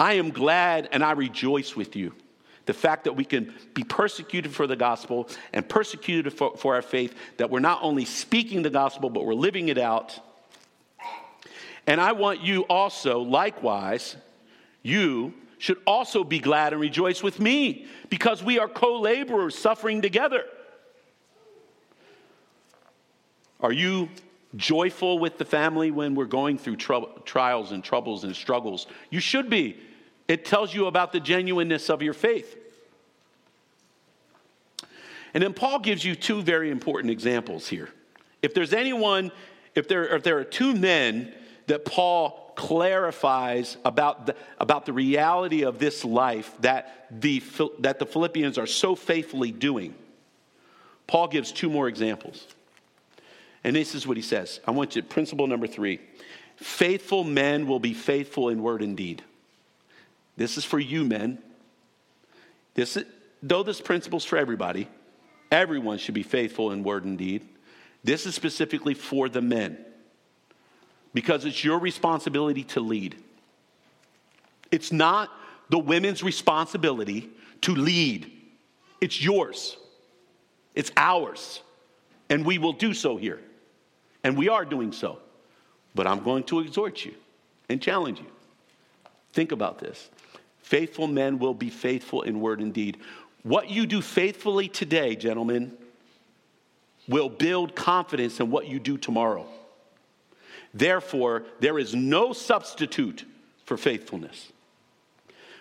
I 0.00 0.14
am 0.14 0.30
glad 0.30 0.88
and 0.92 1.04
I 1.04 1.12
rejoice 1.12 1.76
with 1.76 1.96
you. 1.96 2.12
The 2.64 2.74
fact 2.74 3.04
that 3.04 3.12
we 3.12 3.24
can 3.24 3.54
be 3.74 3.84
persecuted 3.84 4.52
for 4.52 4.66
the 4.66 4.74
gospel 4.74 5.28
and 5.52 5.66
persecuted 5.68 6.32
for, 6.32 6.56
for 6.56 6.74
our 6.74 6.82
faith, 6.82 7.14
that 7.36 7.48
we're 7.48 7.60
not 7.60 7.78
only 7.82 8.04
speaking 8.04 8.62
the 8.62 8.70
gospel, 8.70 9.08
but 9.08 9.24
we're 9.24 9.34
living 9.34 9.68
it 9.68 9.78
out. 9.78 10.18
And 11.86 12.00
I 12.00 12.12
want 12.12 12.40
you 12.40 12.62
also, 12.62 13.20
likewise, 13.20 14.16
you 14.82 15.32
should 15.58 15.78
also 15.86 16.24
be 16.24 16.40
glad 16.40 16.72
and 16.72 16.82
rejoice 16.82 17.22
with 17.22 17.38
me 17.38 17.86
because 18.10 18.42
we 18.42 18.58
are 18.58 18.68
co 18.68 19.00
laborers 19.00 19.56
suffering 19.56 20.02
together. 20.02 20.44
Are 23.60 23.72
you 23.72 24.08
joyful 24.54 25.18
with 25.18 25.38
the 25.38 25.44
family 25.44 25.90
when 25.90 26.14
we're 26.14 26.24
going 26.24 26.58
through 26.58 26.76
trials 26.76 27.72
and 27.72 27.82
troubles 27.82 28.24
and 28.24 28.34
struggles. 28.34 28.86
You 29.10 29.20
should 29.20 29.50
be. 29.50 29.78
It 30.28 30.44
tells 30.44 30.74
you 30.74 30.86
about 30.86 31.12
the 31.12 31.20
genuineness 31.20 31.88
of 31.88 32.02
your 32.02 32.14
faith. 32.14 32.56
And 35.34 35.42
then 35.42 35.52
Paul 35.52 35.80
gives 35.80 36.04
you 36.04 36.14
two 36.14 36.42
very 36.42 36.70
important 36.70 37.10
examples 37.10 37.68
here. 37.68 37.90
If 38.42 38.54
there's 38.54 38.72
anyone, 38.72 39.32
if 39.74 39.88
there, 39.88 40.16
if 40.16 40.22
there 40.22 40.38
are 40.38 40.44
two 40.44 40.74
men 40.74 41.32
that 41.66 41.84
Paul 41.84 42.52
clarifies 42.56 43.76
about 43.84 44.26
the, 44.26 44.36
about 44.58 44.86
the 44.86 44.92
reality 44.92 45.62
of 45.62 45.78
this 45.78 46.04
life 46.04 46.54
that 46.60 47.06
the, 47.10 47.42
that 47.80 47.98
the 47.98 48.06
Philippians 48.06 48.56
are 48.56 48.66
so 48.66 48.94
faithfully 48.94 49.52
doing, 49.52 49.94
Paul 51.06 51.28
gives 51.28 51.52
two 51.52 51.68
more 51.68 51.86
examples. 51.86 52.46
And 53.66 53.74
this 53.74 53.96
is 53.96 54.06
what 54.06 54.16
he 54.16 54.22
says. 54.22 54.60
I 54.64 54.70
want 54.70 54.94
you, 54.94 55.02
principle 55.02 55.48
number 55.48 55.66
three 55.66 55.98
faithful 56.54 57.24
men 57.24 57.66
will 57.66 57.80
be 57.80 57.92
faithful 57.92 58.48
in 58.48 58.62
word 58.62 58.80
and 58.80 58.96
deed. 58.96 59.22
This 60.36 60.56
is 60.56 60.64
for 60.64 60.78
you, 60.78 61.04
men. 61.04 61.38
This, 62.74 62.96
though 63.42 63.64
this 63.64 63.80
principle 63.80 64.18
is 64.18 64.24
for 64.24 64.38
everybody, 64.38 64.88
everyone 65.50 65.98
should 65.98 66.14
be 66.14 66.22
faithful 66.22 66.70
in 66.70 66.84
word 66.84 67.04
and 67.04 67.18
deed. 67.18 67.46
This 68.04 68.24
is 68.24 68.36
specifically 68.36 68.94
for 68.94 69.28
the 69.28 69.42
men 69.42 69.76
because 71.12 71.44
it's 71.44 71.64
your 71.64 71.80
responsibility 71.80 72.62
to 72.64 72.80
lead. 72.80 73.16
It's 74.70 74.92
not 74.92 75.28
the 75.70 75.78
women's 75.78 76.22
responsibility 76.22 77.30
to 77.62 77.74
lead, 77.74 78.30
it's 79.00 79.20
yours, 79.20 79.76
it's 80.76 80.92
ours, 80.96 81.62
and 82.30 82.44
we 82.46 82.58
will 82.58 82.72
do 82.72 82.94
so 82.94 83.16
here. 83.16 83.40
And 84.26 84.36
we 84.36 84.48
are 84.48 84.64
doing 84.64 84.90
so. 84.90 85.20
But 85.94 86.08
I'm 86.08 86.24
going 86.24 86.42
to 86.44 86.58
exhort 86.58 87.04
you 87.04 87.14
and 87.68 87.80
challenge 87.80 88.18
you. 88.18 88.26
Think 89.32 89.52
about 89.52 89.78
this. 89.78 90.10
Faithful 90.58 91.06
men 91.06 91.38
will 91.38 91.54
be 91.54 91.70
faithful 91.70 92.22
in 92.22 92.40
word 92.40 92.58
and 92.58 92.74
deed. 92.74 92.98
What 93.44 93.70
you 93.70 93.86
do 93.86 94.02
faithfully 94.02 94.66
today, 94.66 95.14
gentlemen, 95.14 95.70
will 97.06 97.28
build 97.28 97.76
confidence 97.76 98.40
in 98.40 98.50
what 98.50 98.66
you 98.66 98.80
do 98.80 98.98
tomorrow. 98.98 99.46
Therefore, 100.74 101.44
there 101.60 101.78
is 101.78 101.94
no 101.94 102.32
substitute 102.32 103.24
for 103.64 103.76
faithfulness. 103.76 104.50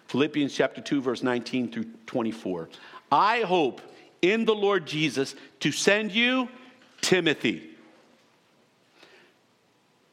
Philippians 0.07 0.55
chapter 0.55 0.81
2 0.81 1.03
verse 1.03 1.21
19 1.21 1.71
through 1.71 1.85
24. 2.07 2.69
I 3.11 3.41
hope 3.41 3.81
in 4.23 4.45
the 4.45 4.55
Lord 4.55 4.87
Jesus 4.87 5.35
to 5.59 5.71
send 5.71 6.13
you 6.13 6.49
Timothy 7.01 7.74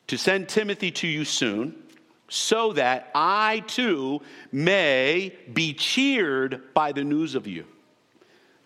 to 0.09 0.19
send 0.19 0.49
Timothy 0.49 0.91
to 0.91 1.07
you 1.07 1.25
soon, 1.25 1.75
so 2.29 2.73
that 2.73 3.11
I 3.15 3.63
too 3.67 4.23
may 4.51 5.37
be 5.53 5.75
cheered 5.75 6.63
by 6.73 6.93
the 6.93 7.05
news 7.05 7.35
of 7.35 7.47
you. 7.47 7.67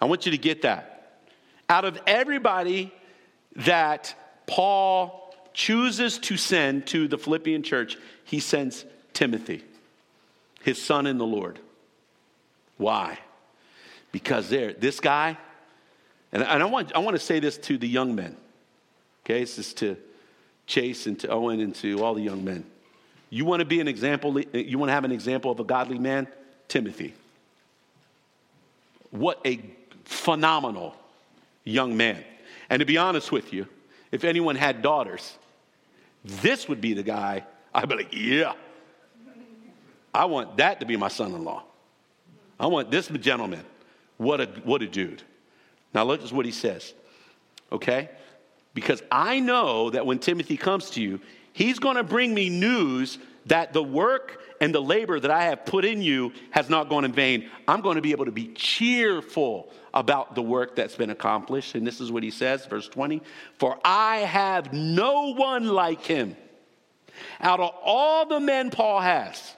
I 0.00 0.04
want 0.04 0.24
you 0.24 0.32
to 0.32 0.38
get 0.38 0.62
that. 0.62 1.20
Out 1.68 1.84
of 1.84 1.98
everybody 2.06 2.92
that 3.56 4.14
Paul 4.46 5.34
chooses 5.52 6.18
to 6.18 6.36
send 6.36 6.86
to 6.88 7.08
the 7.08 7.18
Philippian 7.18 7.62
church, 7.64 7.96
he 8.24 8.38
sends 8.38 8.84
Timothy, 9.12 9.64
his 10.62 10.80
son 10.80 11.06
in 11.06 11.18
the 11.18 11.26
Lord. 11.26 11.58
Why? 12.76 13.18
Because 14.12 14.48
there, 14.48 14.74
this 14.74 15.00
guy, 15.00 15.38
and 16.30 16.44
I 16.44 16.64
want, 16.66 16.94
I 16.94 16.98
want 17.00 17.16
to 17.16 17.22
say 17.22 17.40
this 17.40 17.58
to 17.58 17.78
the 17.78 17.88
young 17.88 18.14
men. 18.14 18.36
Okay, 19.24 19.40
this 19.40 19.58
is 19.58 19.74
to 19.74 19.96
Chase 20.66 21.06
and 21.06 21.18
to 21.20 21.28
Owen 21.28 21.60
and 21.60 21.74
to 21.76 22.02
all 22.02 22.14
the 22.14 22.22
young 22.22 22.44
men. 22.44 22.64
You 23.30 23.44
want 23.44 23.60
to 23.60 23.66
be 23.66 23.80
an 23.80 23.88
example, 23.88 24.40
you 24.40 24.78
want 24.78 24.88
to 24.88 24.94
have 24.94 25.04
an 25.04 25.12
example 25.12 25.50
of 25.50 25.60
a 25.60 25.64
godly 25.64 25.98
man? 25.98 26.28
Timothy. 26.68 27.14
What 29.10 29.40
a 29.44 29.60
phenomenal 30.04 30.94
young 31.64 31.96
man. 31.96 32.22
And 32.68 32.80
to 32.80 32.86
be 32.86 32.98
honest 32.98 33.30
with 33.30 33.52
you, 33.52 33.66
if 34.10 34.24
anyone 34.24 34.56
had 34.56 34.82
daughters, 34.82 35.36
this 36.24 36.68
would 36.68 36.80
be 36.80 36.94
the 36.94 37.02
guy 37.02 37.44
I'd 37.76 37.90
be 37.90 37.94
like, 37.94 38.14
yeah, 38.14 38.54
I 40.14 40.24
want 40.24 40.56
that 40.56 40.80
to 40.80 40.86
be 40.86 40.96
my 40.96 41.08
son 41.08 41.34
in 41.34 41.44
law. 41.44 41.62
I 42.58 42.66
want 42.66 42.90
this 42.90 43.08
gentleman. 43.08 43.62
What 44.16 44.40
a, 44.40 44.46
what 44.64 44.80
a 44.80 44.86
dude. 44.86 45.22
Now, 45.92 46.04
look 46.04 46.24
at 46.24 46.32
what 46.32 46.46
he 46.46 46.52
says, 46.52 46.94
okay? 47.70 48.08
Because 48.76 49.02
I 49.10 49.40
know 49.40 49.88
that 49.88 50.04
when 50.04 50.18
Timothy 50.18 50.58
comes 50.58 50.90
to 50.90 51.00
you, 51.00 51.18
he's 51.54 51.78
going 51.78 51.96
to 51.96 52.04
bring 52.04 52.34
me 52.34 52.50
news 52.50 53.18
that 53.46 53.72
the 53.72 53.82
work 53.82 54.38
and 54.60 54.74
the 54.74 54.82
labor 54.82 55.18
that 55.18 55.30
I 55.30 55.44
have 55.44 55.64
put 55.64 55.86
in 55.86 56.02
you 56.02 56.34
has 56.50 56.68
not 56.68 56.90
gone 56.90 57.06
in 57.06 57.12
vain. 57.14 57.48
I'm 57.66 57.80
going 57.80 57.94
to 57.94 58.02
be 58.02 58.10
able 58.10 58.26
to 58.26 58.32
be 58.32 58.48
cheerful 58.48 59.72
about 59.94 60.34
the 60.34 60.42
work 60.42 60.76
that's 60.76 60.94
been 60.94 61.08
accomplished. 61.08 61.74
And 61.74 61.86
this 61.86 62.02
is 62.02 62.12
what 62.12 62.22
he 62.22 62.30
says, 62.30 62.66
verse 62.66 62.86
20 62.86 63.22
For 63.58 63.78
I 63.82 64.18
have 64.18 64.74
no 64.74 65.32
one 65.32 65.68
like 65.68 66.02
him. 66.02 66.36
Out 67.40 67.60
of 67.60 67.70
all 67.82 68.26
the 68.26 68.40
men 68.40 68.68
Paul 68.68 69.00
has, 69.00 69.56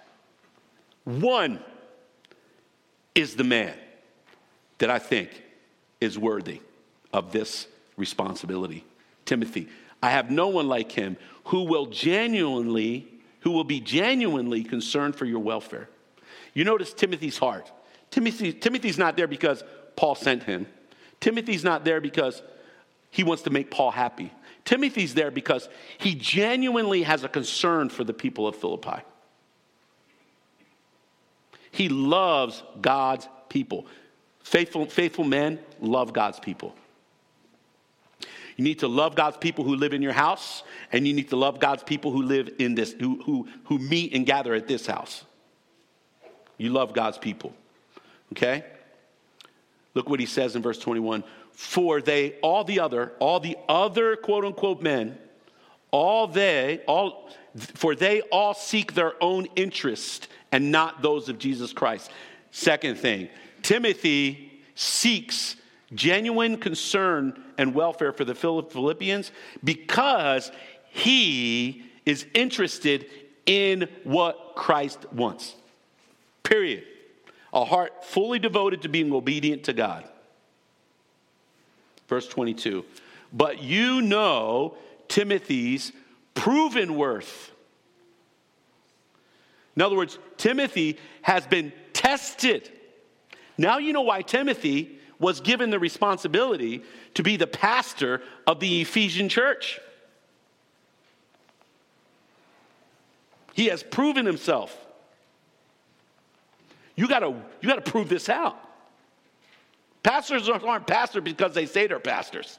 one 1.03 1.59
is 3.17 3.35
the 3.35 3.43
man 3.43 3.75
that 4.79 4.91
I 4.91 5.01
think 5.01 5.43
is 6.01 6.17
worthy 6.17 6.61
of 7.13 7.33
this 7.33 7.67
responsibility. 7.97 8.85
Timothy, 9.29 9.69
I 10.03 10.11
have 10.11 10.31
no 10.31 10.49
one 10.49 10.69
like 10.69 10.91
him 10.91 11.19
who 11.45 11.65
will 11.65 11.87
genuinely 11.87 13.07
who 13.41 13.53
will 13.53 13.65
be 13.65 13.79
genuinely 13.79 14.65
concerned 14.65 15.15
for 15.15 15.25
your 15.25 15.39
welfare. 15.39 15.89
You 16.55 16.65
notice 16.65 16.93
Timothy's 16.93 17.39
heart. 17.39 17.71
Timothy, 18.11 18.53
Timothy's 18.53 18.99
not 18.99 19.17
there 19.17 19.29
because 19.29 19.63
Paul 19.95 20.17
sent 20.17 20.43
him. 20.43 20.67
Timothy's 21.21 21.63
not 21.63 21.85
there 21.85 22.01
because 22.01 22.43
he 23.11 23.23
wants 23.23 23.45
to 23.45 23.51
make 23.51 23.71
Paul 23.71 23.93
happy. 23.93 24.33
Timothy's 24.65 25.15
there 25.15 25.31
because 25.31 25.69
he 25.99 26.17
genuinely 26.17 27.05
has 27.05 27.23
a 27.23 27.29
concern 27.29 27.91
for 27.91 28.03
the 28.03 28.13
people 28.13 28.49
of 28.49 28.57
Philippi. 28.57 29.03
He 31.71 31.89
loves 31.89 32.63
God's 32.81 33.29
people. 33.49 33.87
Faithful, 34.43 34.87
faithful 34.87 35.25
men 35.25 35.61
love 35.81 36.13
God's 36.13 36.41
people. 36.41 36.75
You 38.59 38.65
need 38.65 38.81
to 38.81 38.89
love 38.89 39.15
God's 39.15 39.37
people 39.37 39.65
who 39.65 39.77
live 39.77 39.95
in 39.95 40.03
your 40.03 40.13
house, 40.13 40.65
and 40.91 41.07
you 41.07 41.15
need 41.15 41.31
to 41.31 41.37
love 41.37 41.61
God's 41.61 41.85
people 41.85 42.11
who 42.11 42.23
live 42.23 42.51
in 42.59 42.75
this, 42.75 42.93
who, 42.93 43.23
who, 43.23 43.49
who 43.67 43.79
meet 43.79 44.13
and 44.15 44.27
gather 44.27 44.53
at 44.53 44.67
this 44.67 44.85
house. 44.85 45.25
You 46.59 46.71
love 46.71 46.93
God's 46.93 47.19
people. 47.19 47.55
Okay? 48.33 48.65
Look 49.95 50.11
what 50.11 50.19
he 50.19 50.27
says 50.27 50.57
in 50.57 50.63
verse 50.63 50.79
21. 50.81 51.23
For 51.53 52.01
they, 52.01 52.33
all 52.43 52.65
the 52.65 52.81
other, 52.81 53.13
all 53.21 53.39
the 53.39 53.57
other 53.69 54.17
quote 54.17 54.45
unquote 54.45 54.83
men, 54.83 55.17
all 55.93 56.27
they, 56.27 56.81
all, 56.89 57.31
for 57.57 57.95
they 57.95 58.23
all 58.23 58.55
seek 58.55 58.95
their 58.95 59.13
own 59.23 59.47
interest 59.55 60.27
and 60.51 60.73
not 60.73 61.01
those 61.01 61.29
of 61.29 61.39
Jesus 61.39 61.73
Christ. 61.73 62.11
Second 62.51 62.99
thing, 62.99 63.29
Timothy 63.63 64.63
seeks 64.75 65.55
genuine 65.95 66.57
concern 66.57 67.43
and 67.57 67.75
welfare 67.75 68.13
for 68.13 68.25
the 68.25 68.35
Philippians 68.35 69.33
because 69.65 70.51
he 70.91 71.85
is 72.05 72.27
interested 72.35 73.07
in 73.47 73.89
what 74.05 74.53
Christ 74.55 75.11
wants. 75.13 75.55
Period. 76.43 76.85
A 77.53 77.65
heart 77.65 78.05
fully 78.05 78.39
devoted 78.39 78.83
to 78.83 78.89
being 78.89 79.13
obedient 79.13 79.65
to 79.65 79.73
God. 79.73 80.09
Verse 82.09 82.29
22. 82.29 82.85
But 83.33 83.63
you 83.63 84.03
know 84.03 84.77
Timothy's 85.09 85.93
proven 86.35 86.95
worth. 86.95 87.51
In 89.77 89.83
other 89.83 89.97
words, 89.97 90.19
Timothy 90.37 90.99
has 91.23 91.47
been 91.47 91.73
tested. 91.93 92.71
Now 93.57 93.79
you 93.79 93.93
know 93.93 94.03
why 94.03 94.23
Timothy 94.23 94.98
was 95.19 95.41
given 95.41 95.71
the 95.71 95.79
responsibility 95.79 96.83
to 97.15 97.23
be 97.23 97.37
the 97.37 97.47
pastor 97.47 98.23
of 98.47 98.61
the 98.61 98.83
Ephesian 98.83 99.29
church. 99.29 99.81
He 103.55 103.67
has 103.67 103.83
proven 103.83 104.25
himself. 104.25 104.77
You 106.95 107.09
gotta, 107.09 107.35
you 107.61 107.69
gotta 107.69 107.81
prove 107.81 108.09
this 108.09 108.29
out. 108.29 108.57
Pastors 110.03 110.49
aren't 110.49 110.87
pastors 110.87 111.25
because 111.25 111.55
they 111.55 111.67
say 111.67 111.87
they're 111.87 111.99
pastors. 111.99 112.59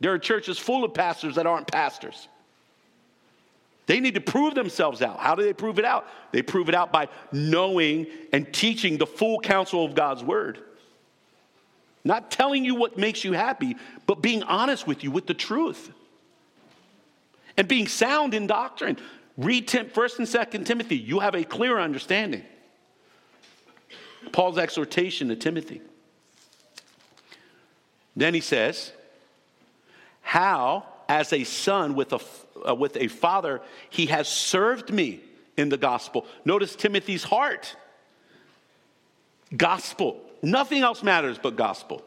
There 0.00 0.12
are 0.12 0.18
churches 0.18 0.58
full 0.58 0.84
of 0.84 0.94
pastors 0.94 1.34
that 1.36 1.46
aren't 1.46 1.66
pastors. 1.66 2.28
They 3.86 4.00
need 4.00 4.14
to 4.14 4.20
prove 4.20 4.54
themselves 4.54 5.00
out. 5.00 5.18
How 5.18 5.34
do 5.34 5.42
they 5.42 5.54
prove 5.54 5.78
it 5.78 5.84
out? 5.86 6.06
They 6.30 6.42
prove 6.42 6.68
it 6.68 6.74
out 6.74 6.92
by 6.92 7.08
knowing 7.32 8.06
and 8.34 8.52
teaching 8.52 8.98
the 8.98 9.06
full 9.06 9.40
counsel 9.40 9.84
of 9.84 9.94
God's 9.94 10.22
word. 10.22 10.62
Not 12.08 12.30
telling 12.30 12.64
you 12.64 12.74
what 12.74 12.96
makes 12.96 13.22
you 13.22 13.34
happy, 13.34 13.76
but 14.06 14.22
being 14.22 14.42
honest 14.42 14.86
with 14.86 15.04
you 15.04 15.10
with 15.10 15.26
the 15.26 15.34
truth. 15.34 15.92
And 17.58 17.68
being 17.68 17.86
sound 17.86 18.32
in 18.32 18.46
doctrine. 18.46 18.96
Read 19.36 19.68
1st 19.68 20.18
and 20.18 20.26
2nd 20.26 20.64
Timothy. 20.64 20.96
You 20.96 21.18
have 21.18 21.34
a 21.34 21.44
clear 21.44 21.78
understanding. 21.78 22.44
Paul's 24.32 24.56
exhortation 24.56 25.28
to 25.28 25.36
Timothy. 25.36 25.82
Then 28.16 28.32
he 28.32 28.40
says, 28.40 28.90
How, 30.22 30.86
as 31.10 31.34
a 31.34 31.44
son 31.44 31.94
with 31.94 32.14
a, 32.14 32.20
uh, 32.66 32.74
with 32.74 32.96
a 32.96 33.08
father, 33.08 33.60
he 33.90 34.06
has 34.06 34.28
served 34.28 34.90
me 34.90 35.20
in 35.58 35.68
the 35.68 35.76
gospel. 35.76 36.24
Notice 36.46 36.74
Timothy's 36.74 37.24
heart. 37.24 37.76
Gospel. 39.54 40.24
Nothing 40.42 40.82
else 40.82 41.02
matters 41.02 41.38
but 41.38 41.56
gospel. 41.56 42.02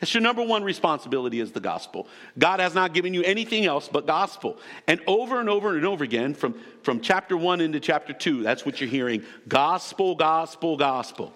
It's 0.00 0.12
your 0.12 0.22
number 0.22 0.42
one 0.42 0.62
responsibility 0.62 1.40
is 1.40 1.52
the 1.52 1.60
gospel. 1.60 2.06
God 2.38 2.60
has 2.60 2.74
not 2.74 2.92
given 2.92 3.14
you 3.14 3.22
anything 3.22 3.64
else 3.64 3.88
but 3.88 4.06
gospel. 4.06 4.58
And 4.86 5.00
over 5.06 5.40
and 5.40 5.48
over 5.48 5.74
and 5.74 5.86
over 5.86 6.04
again, 6.04 6.34
from, 6.34 6.54
from 6.82 7.00
chapter 7.00 7.36
one 7.36 7.60
into 7.60 7.80
chapter 7.80 8.12
two, 8.12 8.42
that's 8.42 8.66
what 8.66 8.80
you're 8.80 8.90
hearing 8.90 9.24
gospel, 9.48 10.14
gospel, 10.14 10.76
gospel. 10.76 11.32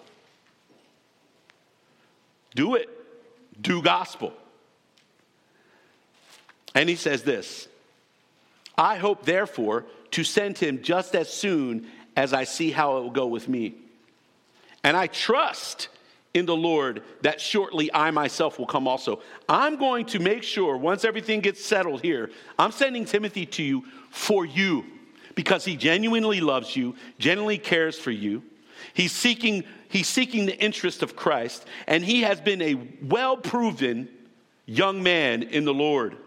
Do 2.53 2.75
it. 2.75 2.89
Do 3.59 3.81
gospel. 3.81 4.33
And 6.75 6.87
he 6.87 6.95
says 6.95 7.23
this 7.23 7.67
I 8.77 8.97
hope, 8.97 9.25
therefore, 9.25 9.85
to 10.11 10.23
send 10.23 10.57
him 10.57 10.83
just 10.83 11.15
as 11.15 11.33
soon 11.33 11.87
as 12.15 12.33
I 12.33 12.43
see 12.43 12.71
how 12.71 12.97
it 12.97 13.01
will 13.01 13.11
go 13.11 13.27
with 13.27 13.47
me. 13.47 13.75
And 14.83 14.97
I 14.97 15.07
trust 15.07 15.89
in 16.33 16.45
the 16.45 16.55
Lord 16.55 17.03
that 17.21 17.41
shortly 17.41 17.93
I 17.93 18.11
myself 18.11 18.57
will 18.57 18.65
come 18.65 18.87
also. 18.87 19.21
I'm 19.49 19.75
going 19.77 20.05
to 20.07 20.19
make 20.19 20.43
sure 20.43 20.77
once 20.77 21.03
everything 21.03 21.41
gets 21.41 21.63
settled 21.63 22.01
here, 22.01 22.31
I'm 22.57 22.71
sending 22.71 23.05
Timothy 23.05 23.45
to 23.47 23.63
you 23.63 23.83
for 24.09 24.45
you 24.45 24.85
because 25.35 25.65
he 25.65 25.75
genuinely 25.75 26.41
loves 26.41 26.75
you, 26.75 26.95
genuinely 27.19 27.57
cares 27.57 27.97
for 27.97 28.11
you. 28.11 28.43
He's 28.93 29.11
seeking, 29.11 29.63
he's 29.89 30.07
seeking 30.07 30.45
the 30.45 30.57
interest 30.57 31.03
of 31.03 31.15
Christ, 31.15 31.65
and 31.87 32.03
he 32.03 32.21
has 32.21 32.41
been 32.41 32.61
a 32.61 32.75
well 33.03 33.37
proven 33.37 34.09
young 34.65 35.03
man 35.03 35.43
in 35.43 35.65
the 35.65 35.73
Lord. 35.73 36.17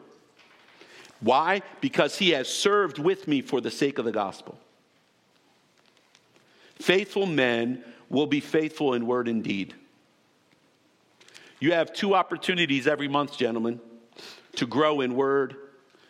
Why? 1.20 1.62
Because 1.80 2.18
he 2.18 2.30
has 2.30 2.48
served 2.48 2.98
with 2.98 3.26
me 3.26 3.40
for 3.40 3.60
the 3.60 3.70
sake 3.70 3.98
of 3.98 4.04
the 4.04 4.12
gospel. 4.12 4.58
Faithful 6.76 7.26
men 7.26 7.82
will 8.08 8.26
be 8.26 8.40
faithful 8.40 8.94
in 8.94 9.06
word 9.06 9.28
and 9.28 9.42
deed. 9.42 9.74
You 11.60 11.72
have 11.72 11.92
two 11.92 12.14
opportunities 12.14 12.86
every 12.86 13.08
month, 13.08 13.38
gentlemen, 13.38 13.80
to 14.56 14.66
grow 14.66 15.00
in 15.00 15.14
word 15.14 15.56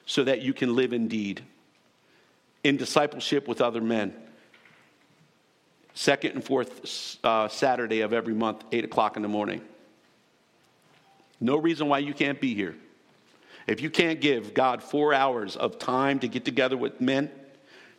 so 0.06 0.24
that 0.24 0.42
you 0.42 0.52
can 0.52 0.74
live 0.74 0.92
in 0.92 1.08
deed, 1.08 1.42
in 2.62 2.76
discipleship 2.76 3.46
with 3.48 3.60
other 3.60 3.80
men. 3.80 4.14
Second 5.94 6.32
and 6.32 6.44
fourth 6.44 7.18
uh, 7.22 7.48
Saturday 7.48 8.00
of 8.00 8.12
every 8.12 8.34
month, 8.34 8.64
8 8.72 8.84
o'clock 8.84 9.16
in 9.16 9.22
the 9.22 9.28
morning. 9.28 9.62
No 11.40 11.56
reason 11.56 11.88
why 11.88 11.98
you 11.98 12.14
can't 12.14 12.40
be 12.40 12.54
here. 12.54 12.74
If 13.66 13.80
you 13.80 13.90
can't 13.90 14.20
give 14.20 14.54
God 14.54 14.82
four 14.82 15.14
hours 15.14 15.56
of 15.56 15.78
time 15.78 16.18
to 16.20 16.28
get 16.28 16.44
together 16.44 16.76
with 16.76 17.00
men, 17.00 17.30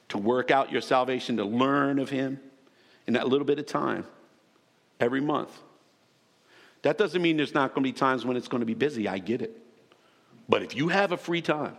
to 0.09 0.17
work 0.17 0.51
out 0.51 0.71
your 0.71 0.81
salvation, 0.81 1.37
to 1.37 1.45
learn 1.45 1.99
of 1.99 2.09
Him 2.09 2.39
in 3.07 3.13
that 3.13 3.27
little 3.27 3.45
bit 3.45 3.59
of 3.59 3.65
time 3.65 4.05
every 4.99 5.21
month, 5.21 5.51
that 6.81 6.97
doesn't 6.97 7.21
mean 7.21 7.37
there's 7.37 7.53
not 7.53 7.73
going 7.73 7.83
to 7.83 7.89
be 7.89 7.97
times 7.97 8.25
when 8.25 8.37
it's 8.37 8.47
going 8.47 8.61
to 8.61 8.65
be 8.65 8.73
busy. 8.73 9.07
I 9.07 9.17
get 9.17 9.41
it. 9.41 9.59
But 10.47 10.61
if 10.61 10.75
you 10.75 10.89
have 10.89 11.11
a 11.11 11.17
free 11.17 11.41
time 11.41 11.75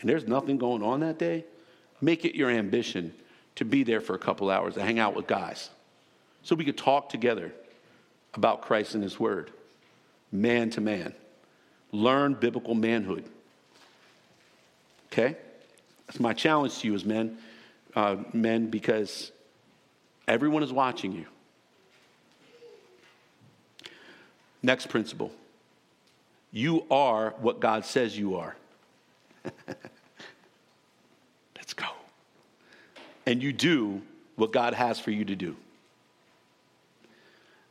and 0.00 0.08
there's 0.08 0.26
nothing 0.26 0.58
going 0.58 0.82
on 0.82 1.00
that 1.00 1.18
day, 1.18 1.44
make 2.00 2.24
it 2.24 2.34
your 2.34 2.50
ambition 2.50 3.14
to 3.56 3.64
be 3.64 3.82
there 3.82 4.00
for 4.00 4.14
a 4.14 4.18
couple 4.18 4.50
hours 4.50 4.74
to 4.74 4.82
hang 4.82 4.98
out 4.98 5.14
with 5.14 5.26
guys 5.26 5.70
so 6.42 6.54
we 6.54 6.64
could 6.64 6.78
talk 6.78 7.08
together 7.08 7.52
about 8.34 8.62
Christ 8.62 8.94
and 8.94 9.02
His 9.02 9.18
Word, 9.18 9.50
man 10.30 10.70
to 10.70 10.80
man. 10.80 11.14
Learn 11.92 12.34
biblical 12.34 12.74
manhood. 12.74 13.24
Okay? 15.12 15.36
That's 16.06 16.20
my 16.20 16.32
challenge 16.32 16.78
to 16.80 16.86
you 16.86 16.94
as 16.94 17.04
men, 17.04 17.38
uh, 17.94 18.16
men, 18.32 18.70
because 18.70 19.32
everyone 20.30 20.62
is 20.62 20.72
watching 20.72 21.12
you. 21.12 21.26
Next 24.62 24.88
principle 24.88 25.32
you 26.52 26.84
are 26.90 27.34
what 27.40 27.60
God 27.60 27.84
says 27.84 28.16
you 28.18 28.36
are. 28.36 28.56
Let's 31.56 31.74
go. 31.74 31.86
And 33.24 33.42
you 33.42 33.52
do 33.52 34.02
what 34.34 34.52
God 34.52 34.74
has 34.74 34.98
for 34.98 35.12
you 35.12 35.24
to 35.26 35.36
do. 35.36 35.54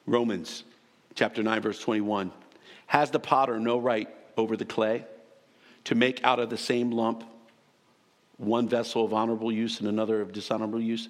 Romans 0.06 0.64
chapter 1.14 1.44
9, 1.44 1.62
verse 1.62 1.80
21. 1.80 2.32
Has 2.88 3.12
the 3.12 3.20
potter 3.20 3.60
no 3.60 3.78
right 3.78 4.08
over 4.38 4.56
the 4.56 4.66
clay 4.66 5.04
to 5.84 5.96
make 5.96 6.24
out 6.24 6.40
of 6.40 6.50
the 6.50 6.58
same 6.58 6.92
lump 6.92 7.24
one 8.38 8.70
vessel 8.70 9.04
of 9.04 9.14
honorable 9.14 9.52
use 9.52 9.82
and 9.82 9.90
another 9.90 10.22
of 10.22 10.32
dishonorable 10.32 10.82
use? 10.82 11.10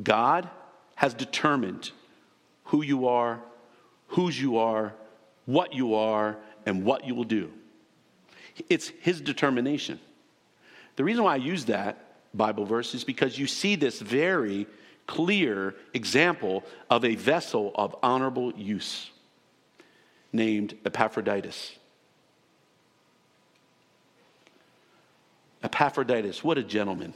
God 0.00 0.48
has 0.94 1.14
determined 1.14 1.90
who 2.64 2.82
you 2.82 3.08
are, 3.08 3.40
whose 4.08 4.40
you 4.40 4.58
are, 4.58 4.94
what 5.46 5.74
you 5.74 5.94
are, 5.94 6.36
and 6.64 6.84
what 6.84 7.06
you 7.06 7.14
will 7.14 7.24
do. 7.24 7.50
It's 8.68 8.88
His 9.00 9.20
determination. 9.20 9.98
The 10.96 11.04
reason 11.04 11.24
why 11.24 11.34
I 11.34 11.36
use 11.36 11.64
that 11.66 11.98
Bible 12.34 12.64
verse 12.64 12.94
is 12.94 13.04
because 13.04 13.38
you 13.38 13.46
see 13.46 13.76
this 13.76 14.00
very 14.00 14.66
clear 15.06 15.74
example 15.94 16.64
of 16.88 17.04
a 17.04 17.14
vessel 17.14 17.72
of 17.74 17.94
honorable 18.02 18.52
use 18.54 19.10
named 20.32 20.74
Epaphroditus. 20.84 21.76
Epaphroditus, 25.62 26.42
what 26.42 26.58
a 26.58 26.62
gentleman. 26.62 27.14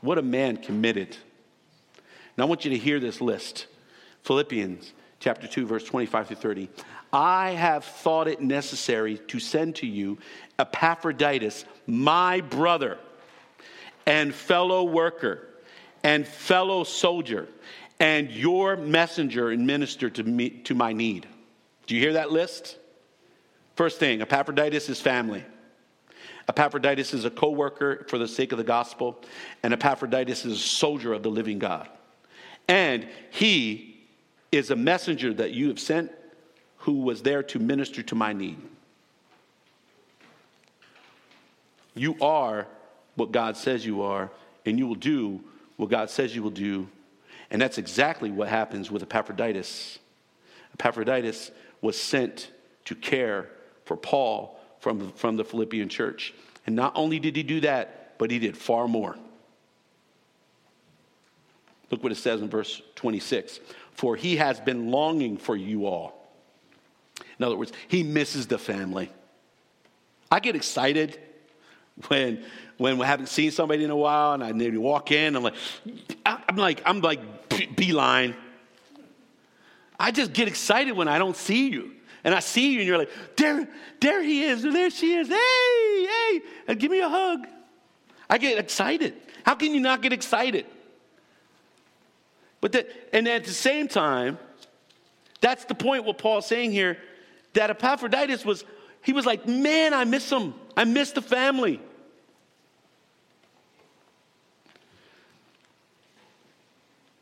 What 0.00 0.18
a 0.18 0.22
man 0.22 0.56
committed. 0.56 1.16
Now 2.36 2.44
I 2.44 2.46
want 2.46 2.64
you 2.64 2.70
to 2.70 2.78
hear 2.78 3.00
this 3.00 3.20
list 3.20 3.66
Philippians 4.22 4.92
chapter 5.20 5.46
2, 5.46 5.66
verse 5.66 5.84
25 5.84 6.28
to 6.28 6.34
30. 6.36 6.68
I 7.12 7.50
have 7.50 7.84
thought 7.84 8.28
it 8.28 8.40
necessary 8.40 9.18
to 9.28 9.40
send 9.40 9.76
to 9.76 9.86
you 9.86 10.18
Epaphroditus, 10.58 11.64
my 11.86 12.40
brother 12.42 12.98
and 14.06 14.34
fellow 14.34 14.84
worker 14.84 15.48
and 16.02 16.26
fellow 16.26 16.84
soldier 16.84 17.48
and 18.00 18.30
your 18.30 18.76
messenger 18.76 19.50
and 19.50 19.66
minister 19.66 20.08
to, 20.10 20.22
me, 20.22 20.50
to 20.50 20.74
my 20.74 20.92
need. 20.92 21.26
Do 21.86 21.94
you 21.94 22.00
hear 22.00 22.12
that 22.14 22.30
list? 22.30 22.76
First 23.74 23.98
thing, 23.98 24.20
Epaphroditus 24.20 24.88
is 24.88 25.00
family. 25.00 25.44
Epaphroditus 26.48 27.12
is 27.12 27.24
a 27.24 27.30
co 27.30 27.50
worker 27.50 28.06
for 28.08 28.18
the 28.18 28.26
sake 28.26 28.52
of 28.52 28.58
the 28.58 28.64
gospel, 28.64 29.18
and 29.62 29.72
Epaphroditus 29.74 30.44
is 30.44 30.52
a 30.54 30.62
soldier 30.62 31.12
of 31.12 31.22
the 31.22 31.30
living 31.30 31.58
God. 31.58 31.88
And 32.68 33.06
he 33.30 33.98
is 34.50 34.70
a 34.70 34.76
messenger 34.76 35.34
that 35.34 35.52
you 35.52 35.68
have 35.68 35.78
sent 35.78 36.10
who 36.78 37.02
was 37.02 37.22
there 37.22 37.42
to 37.42 37.58
minister 37.58 38.02
to 38.02 38.14
my 38.14 38.32
need. 38.32 38.58
You 41.94 42.16
are 42.20 42.66
what 43.16 43.32
God 43.32 43.56
says 43.56 43.84
you 43.84 44.02
are, 44.02 44.30
and 44.64 44.78
you 44.78 44.86
will 44.86 44.94
do 44.94 45.40
what 45.76 45.90
God 45.90 46.08
says 46.08 46.34
you 46.34 46.42
will 46.42 46.50
do. 46.50 46.88
And 47.50 47.60
that's 47.60 47.78
exactly 47.78 48.30
what 48.30 48.48
happens 48.48 48.90
with 48.90 49.02
Epaphroditus. 49.02 49.98
Epaphroditus 50.74 51.50
was 51.80 52.00
sent 52.00 52.52
to 52.84 52.94
care 52.94 53.48
for 53.84 53.96
Paul 53.96 54.57
from, 54.80 55.12
from 55.12 55.36
the 55.36 55.44
Philippian 55.44 55.88
church. 55.88 56.34
And 56.66 56.76
not 56.76 56.92
only 56.94 57.18
did 57.18 57.36
he 57.36 57.42
do 57.42 57.60
that, 57.60 58.18
but 58.18 58.30
he 58.30 58.38
did 58.38 58.56
far 58.56 58.88
more. 58.88 59.16
Look 61.90 62.02
what 62.02 62.12
it 62.12 62.16
says 62.16 62.42
in 62.42 62.50
verse 62.50 62.82
26 62.96 63.60
For 63.92 64.16
he 64.16 64.36
has 64.36 64.60
been 64.60 64.90
longing 64.90 65.38
for 65.38 65.56
you 65.56 65.86
all. 65.86 66.14
In 67.38 67.44
other 67.44 67.56
words, 67.56 67.72
he 67.86 68.02
misses 68.02 68.46
the 68.46 68.58
family. 68.58 69.10
I 70.30 70.40
get 70.40 70.56
excited 70.56 71.18
when 72.08 72.44
when 72.76 72.96
we 72.98 73.06
haven't 73.06 73.28
seen 73.28 73.50
somebody 73.50 73.84
in 73.84 73.90
a 73.90 73.96
while 73.96 74.34
and 74.34 74.44
I 74.44 74.52
to 74.52 74.78
walk 74.78 75.10
in. 75.10 75.34
I'm 75.36 75.42
like, 75.42 75.54
I'm 76.24 76.56
like, 76.56 76.82
I'm 76.86 77.00
like 77.00 77.20
beeline. 77.76 78.36
I 79.98 80.12
just 80.12 80.32
get 80.32 80.46
excited 80.46 80.92
when 80.92 81.08
I 81.08 81.18
don't 81.18 81.36
see 81.36 81.70
you. 81.70 81.92
And 82.28 82.34
I 82.34 82.40
see 82.40 82.72
you 82.72 82.80
and 82.80 82.86
you're 82.86 82.98
like, 82.98 83.08
there, 83.38 83.66
there 84.00 84.22
he 84.22 84.42
is, 84.42 84.62
there 84.62 84.90
she 84.90 85.14
is. 85.14 85.28
Hey, 85.28 86.42
hey, 86.66 86.74
give 86.74 86.90
me 86.90 87.00
a 87.00 87.08
hug. 87.08 87.46
I 88.28 88.36
get 88.36 88.58
excited. 88.58 89.14
How 89.44 89.54
can 89.54 89.72
you 89.72 89.80
not 89.80 90.02
get 90.02 90.12
excited? 90.12 90.66
But 92.60 92.72
that, 92.72 92.86
and 93.14 93.26
at 93.26 93.44
the 93.44 93.50
same 93.50 93.88
time, 93.88 94.36
that's 95.40 95.64
the 95.64 95.74
point 95.74 96.04
what 96.04 96.18
Paul's 96.18 96.44
saying 96.44 96.70
here, 96.70 96.98
that 97.54 97.70
Epaphroditus 97.70 98.44
was, 98.44 98.62
he 99.00 99.14
was 99.14 99.24
like, 99.24 99.48
man, 99.48 99.94
I 99.94 100.04
miss 100.04 100.30
him. 100.30 100.52
I 100.76 100.84
miss 100.84 101.12
the 101.12 101.22
family. 101.22 101.80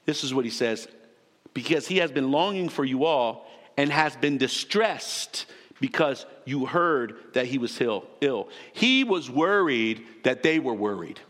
This 0.05 0.25
is 0.25 0.35
what 0.35 0.45
he 0.45 0.51
says 0.51 0.88
because 1.55 1.87
he 1.87 1.99
has 1.99 2.11
been 2.11 2.33
longing 2.33 2.69
for 2.69 2.85
you 2.85 3.05
all 3.05 3.47
and 3.77 3.91
has 3.91 4.17
been 4.17 4.39
distressed 4.39 5.47
because 5.81 6.25
you 6.45 6.67
heard 6.67 7.17
that 7.35 7.47
he 7.47 7.59
was 7.59 7.81
ill. 7.81 8.49
He 8.73 9.05
was 9.05 9.31
worried 9.31 10.05
that 10.25 10.43
they 10.43 10.59
were 10.59 10.75
worried. 10.75 11.21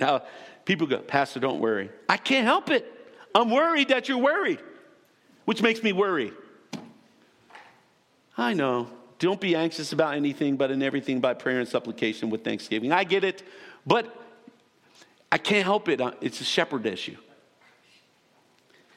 Now, 0.00 0.22
people 0.64 0.86
go, 0.86 0.98
Pastor, 0.98 1.40
don't 1.40 1.60
worry. 1.60 1.90
I 2.08 2.16
can't 2.16 2.44
help 2.44 2.70
it. 2.70 2.90
I'm 3.34 3.50
worried 3.50 3.88
that 3.88 4.08
you're 4.08 4.18
worried, 4.18 4.60
which 5.44 5.62
makes 5.62 5.82
me 5.82 5.92
worry. 5.92 6.32
I 8.36 8.54
know. 8.54 8.88
Don't 9.18 9.40
be 9.40 9.54
anxious 9.54 9.92
about 9.92 10.14
anything, 10.14 10.56
but 10.56 10.70
in 10.70 10.82
everything 10.82 11.20
by 11.20 11.34
prayer 11.34 11.60
and 11.60 11.68
supplication 11.68 12.30
with 12.30 12.42
thanksgiving. 12.42 12.92
I 12.92 13.04
get 13.04 13.24
it. 13.24 13.42
But 13.86 14.14
I 15.30 15.38
can't 15.38 15.64
help 15.64 15.88
it. 15.88 16.00
Uh, 16.00 16.12
it's 16.20 16.40
a 16.40 16.44
shepherd 16.44 16.86
issue. 16.86 17.16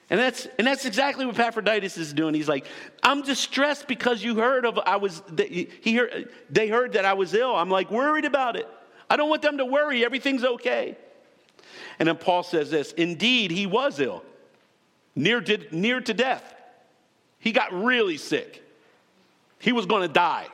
And 0.10 0.20
that's, 0.20 0.48
and 0.58 0.66
that's 0.66 0.86
exactly 0.86 1.26
what 1.26 1.38
Epaphroditus 1.38 1.98
is 1.98 2.14
doing. 2.14 2.34
He's 2.34 2.48
like, 2.48 2.66
I'm 3.04 3.24
distressed 3.24 3.88
because 3.88 4.24
you 4.24 4.36
heard 4.36 4.66
of 4.66 4.80
I 4.80 4.96
was 4.96 5.22
he 5.38 5.96
heard, 5.96 6.30
they 6.50 6.70
heard 6.70 6.94
that 6.94 7.04
I 7.04 7.14
was 7.14 7.34
ill. 7.34 7.54
I'm 7.54 7.70
like 7.70 7.92
worried 7.92 8.24
about 8.24 8.56
it. 8.56 8.68
I 9.10 9.18
don't 9.18 9.30
want 9.30 9.42
them 9.42 9.58
to 9.58 9.66
worry. 9.66 10.06
Everything's 10.06 10.46
okay. 10.46 10.98
And 12.00 12.08
then 12.08 12.16
Paul 12.18 12.44
says 12.44 12.70
this, 12.70 12.94
indeed 12.94 13.52
he 13.52 13.66
was 13.66 14.00
ill, 14.00 14.24
near 15.16 15.42
to, 15.42 15.76
near 15.76 16.00
to 16.00 16.14
death. 16.14 16.56
He 17.40 17.52
got 17.52 17.74
really 17.74 18.18
sick. 18.18 18.64
He 19.60 19.72
was 19.72 19.86
going 19.86 20.04
to 20.04 20.14
die. 20.14 20.48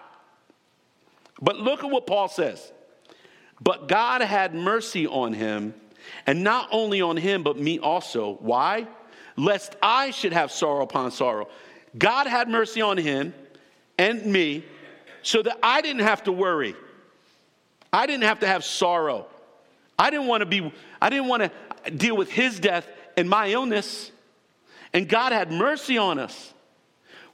But 1.41 1.57
look 1.57 1.83
at 1.83 1.89
what 1.89 2.07
Paul 2.07 2.27
says. 2.27 2.71
But 3.61 3.87
God 3.87 4.21
had 4.21 4.55
mercy 4.55 5.07
on 5.07 5.33
him, 5.33 5.73
and 6.25 6.43
not 6.43 6.69
only 6.71 7.01
on 7.01 7.17
him, 7.17 7.43
but 7.43 7.57
me 7.57 7.79
also. 7.79 8.37
Why? 8.39 8.87
Lest 9.35 9.75
I 9.81 10.11
should 10.11 10.33
have 10.33 10.51
sorrow 10.51 10.83
upon 10.83 11.11
sorrow. 11.11 11.47
God 11.97 12.27
had 12.27 12.49
mercy 12.49 12.81
on 12.81 12.97
him 12.97 13.33
and 13.97 14.25
me 14.25 14.65
so 15.21 15.41
that 15.41 15.57
I 15.63 15.81
didn't 15.81 16.03
have 16.03 16.23
to 16.23 16.31
worry. 16.31 16.75
I 17.91 18.05
didn't 18.05 18.23
have 18.23 18.39
to 18.39 18.47
have 18.47 18.63
sorrow. 18.63 19.27
I 19.97 20.09
didn't 20.09 20.27
want 20.27 20.41
to 20.41 20.45
be, 20.45 20.71
I 21.01 21.09
didn't 21.09 21.27
want 21.27 21.43
to 21.83 21.91
deal 21.91 22.17
with 22.17 22.31
his 22.31 22.59
death 22.59 22.87
and 23.15 23.29
my 23.29 23.49
illness. 23.49 24.11
And 24.93 25.07
God 25.07 25.31
had 25.31 25.51
mercy 25.51 25.97
on 25.97 26.19
us. 26.19 26.53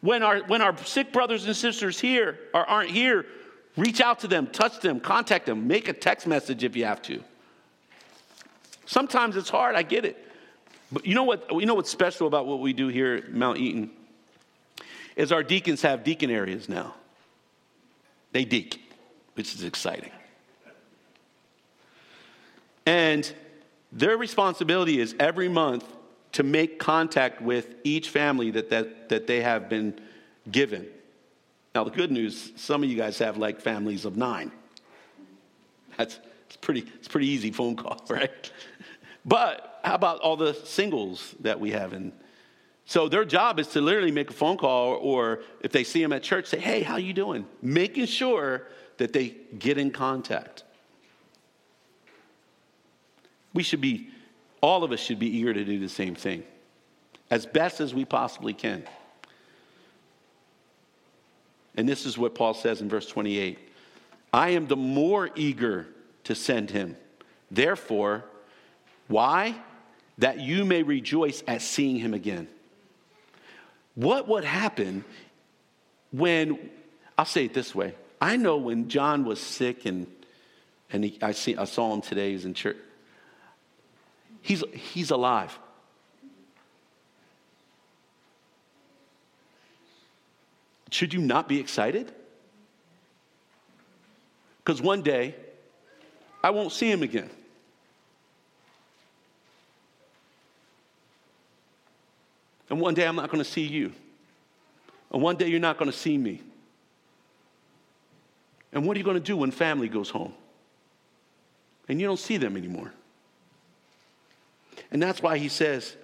When 0.01 0.23
our, 0.23 0.39
when 0.39 0.61
our 0.61 0.77
sick 0.85 1.11
brothers 1.11 1.45
and 1.45 1.55
sisters 1.55 1.99
here 1.99 2.39
or 2.53 2.65
aren't 2.69 2.89
here, 2.89 3.25
Reach 3.79 4.01
out 4.01 4.19
to 4.19 4.27
them, 4.27 4.47
touch 4.47 4.81
them, 4.81 4.99
contact 4.99 5.45
them, 5.45 5.65
make 5.65 5.87
a 5.87 5.93
text 5.93 6.27
message 6.27 6.65
if 6.65 6.75
you 6.75 6.83
have 6.83 7.01
to. 7.03 7.23
Sometimes 8.85 9.37
it's 9.37 9.49
hard, 9.49 9.75
I 9.75 9.83
get 9.83 10.03
it. 10.03 10.27
But 10.91 11.05
you 11.05 11.15
know 11.15 11.23
what 11.23 11.51
you 11.51 11.65
know 11.65 11.75
what's 11.75 11.89
special 11.89 12.27
about 12.27 12.47
what 12.47 12.59
we 12.59 12.73
do 12.73 12.87
here 12.87 13.15
at 13.15 13.31
Mount 13.31 13.59
Eaton? 13.59 13.91
is 15.19 15.33
our 15.33 15.43
deacons 15.43 15.81
have 15.81 16.05
deacon 16.05 16.31
areas 16.31 16.69
now. 16.69 16.95
They 18.31 18.45
deacon, 18.45 18.79
which 19.33 19.53
is 19.53 19.65
exciting. 19.65 20.11
And 22.85 23.31
their 23.91 24.15
responsibility 24.15 25.01
is 25.01 25.13
every 25.19 25.49
month 25.49 25.83
to 26.31 26.43
make 26.43 26.79
contact 26.79 27.41
with 27.41 27.75
each 27.83 28.09
family 28.09 28.49
that, 28.51 28.69
that, 28.69 29.09
that 29.09 29.27
they 29.27 29.41
have 29.41 29.67
been 29.67 29.99
given. 30.49 30.87
Now, 31.75 31.83
the 31.83 31.91
good 31.91 32.11
news 32.11 32.53
some 32.55 32.81
of 32.81 32.89
you 32.89 32.95
guys 32.95 33.17
have 33.17 33.35
like 33.35 33.59
families 33.59 34.05
of 34.05 34.15
nine. 34.15 34.53
That's 35.97 36.17
it's 36.47 36.55
pretty, 36.55 36.85
it's 36.95 37.09
pretty 37.09 37.27
easy 37.27 37.51
phone 37.51 37.75
call, 37.75 38.05
right? 38.09 38.51
But 39.25 39.79
how 39.83 39.95
about 39.95 40.19
all 40.19 40.37
the 40.37 40.53
singles 40.53 41.35
that 41.41 41.59
we 41.59 41.71
have? 41.71 41.93
And 41.93 42.11
so 42.85 43.07
their 43.07 43.25
job 43.25 43.59
is 43.59 43.67
to 43.69 43.81
literally 43.81 44.11
make 44.11 44.29
a 44.29 44.33
phone 44.33 44.57
call, 44.57 44.93
or 44.93 45.41
if 45.61 45.71
they 45.71 45.83
see 45.83 46.01
them 46.01 46.13
at 46.13 46.23
church, 46.23 46.47
say, 46.47 46.59
"Hey, 46.59 46.81
how 46.81 46.97
you 46.97 47.13
doing?" 47.13 47.45
Making 47.61 48.05
sure 48.05 48.67
that 48.97 49.13
they 49.13 49.35
get 49.57 49.77
in 49.77 49.91
contact. 49.91 50.63
We 53.53 53.63
should 53.63 53.81
be, 53.81 54.09
all 54.61 54.83
of 54.83 54.91
us 54.91 54.99
should 54.99 55.19
be 55.19 55.37
eager 55.37 55.53
to 55.53 55.65
do 55.65 55.79
the 55.79 55.89
same 55.89 56.15
thing, 56.15 56.43
as 57.31 57.45
best 57.45 57.79
as 57.79 57.93
we 57.93 58.05
possibly 58.05 58.53
can. 58.53 58.83
And 61.75 61.87
this 61.87 62.05
is 62.05 62.17
what 62.17 62.35
Paul 62.35 62.53
says 62.53 62.81
in 62.81 62.89
verse 62.89 63.07
28 63.07 63.57
I 64.33 64.49
am 64.49 64.67
the 64.67 64.75
more 64.75 65.29
eager 65.35 65.87
to 66.25 66.35
send 66.35 66.71
him. 66.71 66.97
Therefore, 67.49 68.25
why? 69.09 69.55
That 70.19 70.39
you 70.39 70.63
may 70.63 70.83
rejoice 70.83 71.43
at 71.47 71.61
seeing 71.61 71.97
him 71.97 72.13
again. 72.13 72.47
What 73.95 74.29
would 74.29 74.45
happen 74.45 75.03
when, 76.11 76.69
I'll 77.17 77.25
say 77.25 77.45
it 77.45 77.53
this 77.53 77.75
way 77.75 77.95
I 78.21 78.37
know 78.37 78.57
when 78.57 78.87
John 78.87 79.25
was 79.25 79.41
sick 79.41 79.85
and, 79.85 80.07
and 80.91 81.03
he, 81.03 81.17
I, 81.21 81.33
see, 81.33 81.57
I 81.57 81.65
saw 81.65 81.93
him 81.93 82.01
today, 82.01 82.31
he's 82.31 82.45
in 82.45 82.53
church. 82.53 82.77
He's, 84.41 84.63
he's 84.73 85.11
alive. 85.11 85.57
Should 90.91 91.13
you 91.13 91.19
not 91.19 91.47
be 91.47 91.59
excited? 91.59 92.11
Because 94.63 94.81
one 94.81 95.01
day, 95.01 95.35
I 96.43 96.51
won't 96.51 96.71
see 96.71 96.89
him 96.89 97.03
again. 97.03 97.29
And 102.69 102.79
one 102.79 102.93
day 102.93 103.07
I'm 103.07 103.15
not 103.15 103.29
going 103.29 103.43
to 103.43 103.49
see 103.49 103.65
you. 103.65 103.93
And 105.11 105.21
one 105.21 105.35
day 105.35 105.47
you're 105.47 105.59
not 105.59 105.77
going 105.77 105.91
to 105.91 105.97
see 105.97 106.17
me. 106.17 106.41
And 108.71 108.85
what 108.85 108.95
are 108.95 108.99
you 108.99 109.03
going 109.03 109.17
to 109.17 109.23
do 109.23 109.37
when 109.37 109.51
family 109.51 109.89
goes 109.89 110.09
home? 110.09 110.33
And 111.87 111.99
you 111.99 112.05
don't 112.05 112.19
see 112.19 112.37
them 112.37 112.55
anymore. 112.55 112.93
And 114.91 115.01
that's 115.01 115.21
why 115.21 115.37
he 115.37 115.49
says, 115.49 115.95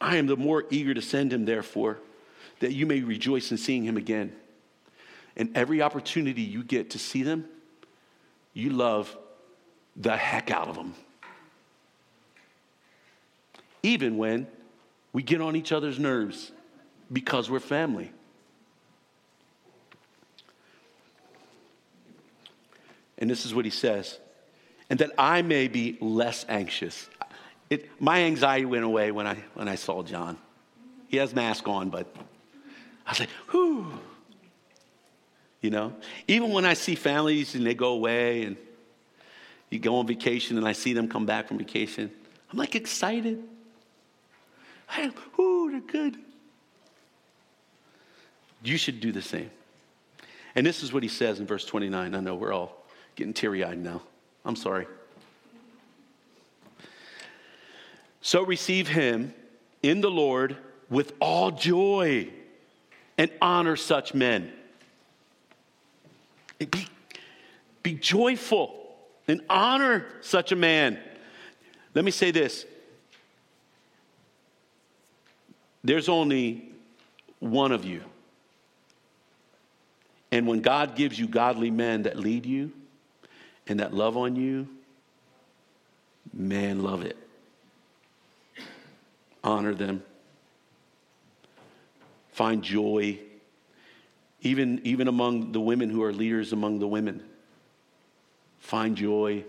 I 0.00 0.16
am 0.16 0.26
the 0.26 0.36
more 0.36 0.64
eager 0.70 0.94
to 0.94 1.02
send 1.02 1.32
him, 1.32 1.44
therefore, 1.44 1.98
that 2.60 2.72
you 2.72 2.86
may 2.86 3.00
rejoice 3.00 3.50
in 3.50 3.56
seeing 3.56 3.84
him 3.84 3.96
again. 3.96 4.32
And 5.36 5.56
every 5.56 5.82
opportunity 5.82 6.42
you 6.42 6.64
get 6.64 6.90
to 6.90 6.98
see 6.98 7.22
them, 7.22 7.46
you 8.52 8.70
love 8.70 9.16
the 9.94 10.16
heck 10.16 10.50
out 10.50 10.68
of 10.68 10.74
them. 10.74 10.94
Even 13.82 14.16
when 14.16 14.46
we 15.16 15.22
get 15.22 15.40
on 15.40 15.56
each 15.56 15.72
other's 15.72 15.98
nerves 15.98 16.52
because 17.10 17.48
we're 17.48 17.58
family. 17.58 18.12
And 23.16 23.30
this 23.30 23.46
is 23.46 23.54
what 23.54 23.64
he 23.64 23.70
says, 23.70 24.18
and 24.90 24.98
that 24.98 25.12
I 25.16 25.40
may 25.40 25.68
be 25.68 25.96
less 26.02 26.44
anxious. 26.50 27.08
It, 27.70 27.88
my 27.98 28.24
anxiety 28.24 28.66
went 28.66 28.84
away 28.84 29.10
when 29.10 29.26
I, 29.26 29.42
when 29.54 29.68
I 29.68 29.76
saw 29.76 30.02
John. 30.02 30.36
He 31.08 31.16
has 31.16 31.34
mask 31.34 31.66
on, 31.66 31.88
but 31.88 32.14
I 33.06 33.12
was 33.12 33.20
like, 33.20 33.30
whew. 33.50 33.98
You 35.62 35.70
know, 35.70 35.94
even 36.28 36.52
when 36.52 36.66
I 36.66 36.74
see 36.74 36.94
families 36.94 37.54
and 37.54 37.64
they 37.64 37.72
go 37.72 37.94
away 37.94 38.42
and 38.42 38.58
you 39.70 39.78
go 39.78 39.96
on 39.96 40.06
vacation 40.06 40.58
and 40.58 40.68
I 40.68 40.72
see 40.72 40.92
them 40.92 41.08
come 41.08 41.24
back 41.24 41.48
from 41.48 41.56
vacation. 41.56 42.10
I'm 42.52 42.58
like 42.58 42.74
excited. 42.74 43.42
I, 44.88 45.12
ooh, 45.38 45.70
they're 45.70 45.80
good. 45.80 46.16
You 48.62 48.76
should 48.76 49.00
do 49.00 49.12
the 49.12 49.22
same. 49.22 49.50
And 50.54 50.66
this 50.66 50.82
is 50.82 50.92
what 50.92 51.02
he 51.02 51.08
says 51.08 51.38
in 51.38 51.46
verse 51.46 51.64
29. 51.64 52.14
I 52.14 52.20
know 52.20 52.34
we're 52.34 52.52
all 52.52 52.84
getting 53.14 53.34
teary 53.34 53.62
eyed 53.62 53.78
now. 53.78 54.02
I'm 54.44 54.56
sorry. 54.56 54.86
So 58.22 58.42
receive 58.42 58.88
him 58.88 59.34
in 59.82 60.00
the 60.00 60.10
Lord 60.10 60.56
with 60.90 61.12
all 61.20 61.50
joy 61.50 62.28
and 63.18 63.30
honor 63.40 63.76
such 63.76 64.14
men. 64.14 64.52
Be, 66.58 66.86
be 67.82 67.94
joyful 67.94 68.74
and 69.28 69.42
honor 69.48 70.06
such 70.22 70.52
a 70.52 70.56
man. 70.56 70.98
Let 71.94 72.04
me 72.04 72.10
say 72.10 72.30
this 72.30 72.66
there's 75.86 76.08
only 76.08 76.70
one 77.38 77.72
of 77.72 77.84
you. 77.84 78.02
And 80.32 80.46
when 80.46 80.60
God 80.60 80.96
gives 80.96 81.18
you 81.18 81.28
godly 81.28 81.70
men 81.70 82.02
that 82.02 82.18
lead 82.18 82.44
you 82.46 82.72
and 83.66 83.80
that 83.80 83.94
love 83.94 84.16
on 84.16 84.36
you, 84.36 84.68
man, 86.32 86.82
love 86.82 87.02
it. 87.02 87.16
Honor 89.44 89.74
them. 89.74 90.02
Find 92.32 92.62
joy, 92.62 93.18
even, 94.42 94.80
even 94.84 95.08
among 95.08 95.52
the 95.52 95.60
women 95.60 95.88
who 95.88 96.02
are 96.02 96.12
leaders 96.12 96.52
among 96.52 96.80
the 96.80 96.86
women 96.86 97.22
find 98.66 98.96
joy. 98.96 99.44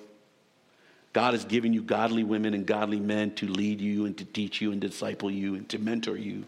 God 1.17 1.33
has 1.33 1.45
given 1.45 1.73
you 1.73 1.81
godly 1.81 2.23
women 2.23 2.53
and 2.53 2.63
godly 2.63 2.99
men 2.99 3.33
to 3.37 3.47
lead 3.47 3.81
you 3.81 4.05
and 4.05 4.15
to 4.19 4.23
teach 4.23 4.61
you 4.61 4.71
and 4.71 4.79
disciple 4.79 5.31
you 5.31 5.55
and 5.55 5.67
to 5.69 5.79
mentor 5.79 6.15
you. 6.15 6.43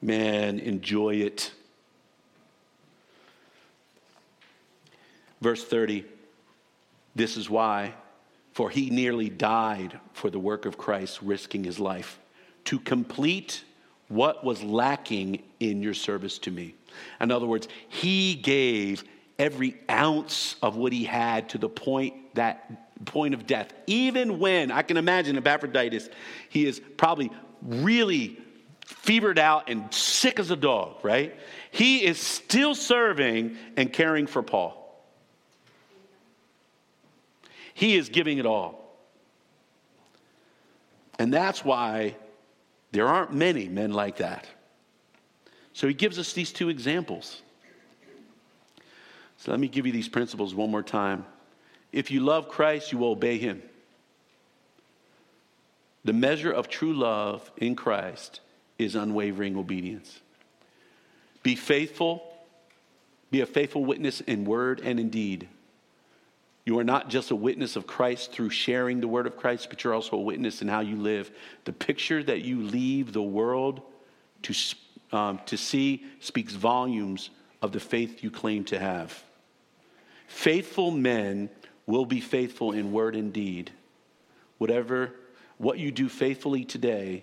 Man, 0.00 0.58
enjoy 0.60 1.16
it. 1.16 1.52
Verse 5.42 5.62
30 5.62 6.06
This 7.14 7.36
is 7.36 7.50
why, 7.50 7.92
for 8.54 8.70
he 8.70 8.88
nearly 8.88 9.28
died 9.28 10.00
for 10.14 10.30
the 10.30 10.38
work 10.38 10.64
of 10.64 10.78
Christ, 10.78 11.20
risking 11.20 11.62
his 11.62 11.78
life 11.78 12.18
to 12.64 12.78
complete 12.78 13.62
what 14.08 14.42
was 14.42 14.62
lacking 14.62 15.42
in 15.60 15.82
your 15.82 15.92
service 15.92 16.38
to 16.38 16.50
me. 16.50 16.74
In 17.20 17.30
other 17.30 17.46
words, 17.46 17.68
he 17.90 18.36
gave 18.36 19.04
every 19.38 19.76
ounce 19.90 20.56
of 20.62 20.76
what 20.76 20.92
he 20.92 21.04
had 21.04 21.50
to 21.50 21.58
the 21.58 21.68
point 21.68 22.34
that 22.34 23.04
point 23.04 23.34
of 23.34 23.46
death. 23.46 23.72
Even 23.86 24.38
when 24.38 24.70
I 24.70 24.82
can 24.82 24.96
imagine 24.96 25.36
Epaphroditus, 25.36 26.08
he 26.48 26.66
is 26.66 26.80
probably 26.96 27.30
really 27.62 28.38
fevered 28.84 29.38
out 29.38 29.68
and 29.68 29.92
sick 29.92 30.38
as 30.38 30.50
a 30.50 30.56
dog, 30.56 31.04
right? 31.04 31.36
He 31.70 32.04
is 32.04 32.18
still 32.18 32.74
serving 32.74 33.56
and 33.76 33.92
caring 33.92 34.26
for 34.26 34.42
Paul. 34.42 34.82
He 37.74 37.96
is 37.96 38.08
giving 38.08 38.38
it 38.38 38.46
all. 38.46 38.96
And 41.18 41.32
that's 41.32 41.64
why 41.64 42.16
there 42.92 43.06
aren't 43.06 43.34
many 43.34 43.68
men 43.68 43.92
like 43.92 44.16
that. 44.18 44.46
So 45.72 45.86
he 45.86 45.94
gives 45.94 46.18
us 46.18 46.32
these 46.32 46.52
two 46.52 46.70
examples. 46.70 47.42
So 49.46 49.52
let 49.52 49.60
me 49.60 49.68
give 49.68 49.86
you 49.86 49.92
these 49.92 50.08
principles 50.08 50.56
one 50.56 50.72
more 50.72 50.82
time. 50.82 51.24
If 51.92 52.10
you 52.10 52.18
love 52.18 52.48
Christ, 52.48 52.90
you 52.90 52.98
will 52.98 53.12
obey 53.12 53.38
him. 53.38 53.62
The 56.04 56.12
measure 56.12 56.50
of 56.50 56.68
true 56.68 56.92
love 56.92 57.48
in 57.56 57.76
Christ 57.76 58.40
is 58.76 58.96
unwavering 58.96 59.56
obedience. 59.56 60.20
Be 61.44 61.54
faithful, 61.54 62.24
be 63.30 63.40
a 63.40 63.46
faithful 63.46 63.84
witness 63.84 64.20
in 64.20 64.46
word 64.46 64.80
and 64.82 64.98
in 64.98 65.10
deed. 65.10 65.48
You 66.64 66.80
are 66.80 66.84
not 66.84 67.08
just 67.08 67.30
a 67.30 67.36
witness 67.36 67.76
of 67.76 67.86
Christ 67.86 68.32
through 68.32 68.50
sharing 68.50 69.00
the 69.00 69.06
word 69.06 69.28
of 69.28 69.36
Christ, 69.36 69.68
but 69.70 69.84
you're 69.84 69.94
also 69.94 70.16
a 70.16 70.22
witness 70.22 70.60
in 70.60 70.66
how 70.66 70.80
you 70.80 70.96
live. 70.96 71.30
The 71.66 71.72
picture 71.72 72.20
that 72.24 72.42
you 72.42 72.62
leave 72.62 73.12
the 73.12 73.22
world 73.22 73.80
to, 74.42 74.54
um, 75.12 75.38
to 75.46 75.56
see 75.56 76.04
speaks 76.18 76.54
volumes 76.54 77.30
of 77.62 77.70
the 77.70 77.78
faith 77.78 78.24
you 78.24 78.32
claim 78.32 78.64
to 78.64 78.80
have. 78.80 79.22
Faithful 80.26 80.90
men 80.90 81.48
will 81.86 82.04
be 82.04 82.20
faithful 82.20 82.72
in 82.72 82.92
word 82.92 83.14
and 83.14 83.32
deed. 83.32 83.70
Whatever, 84.58 85.12
what 85.58 85.78
you 85.78 85.90
do 85.90 86.08
faithfully 86.08 86.64
today 86.64 87.22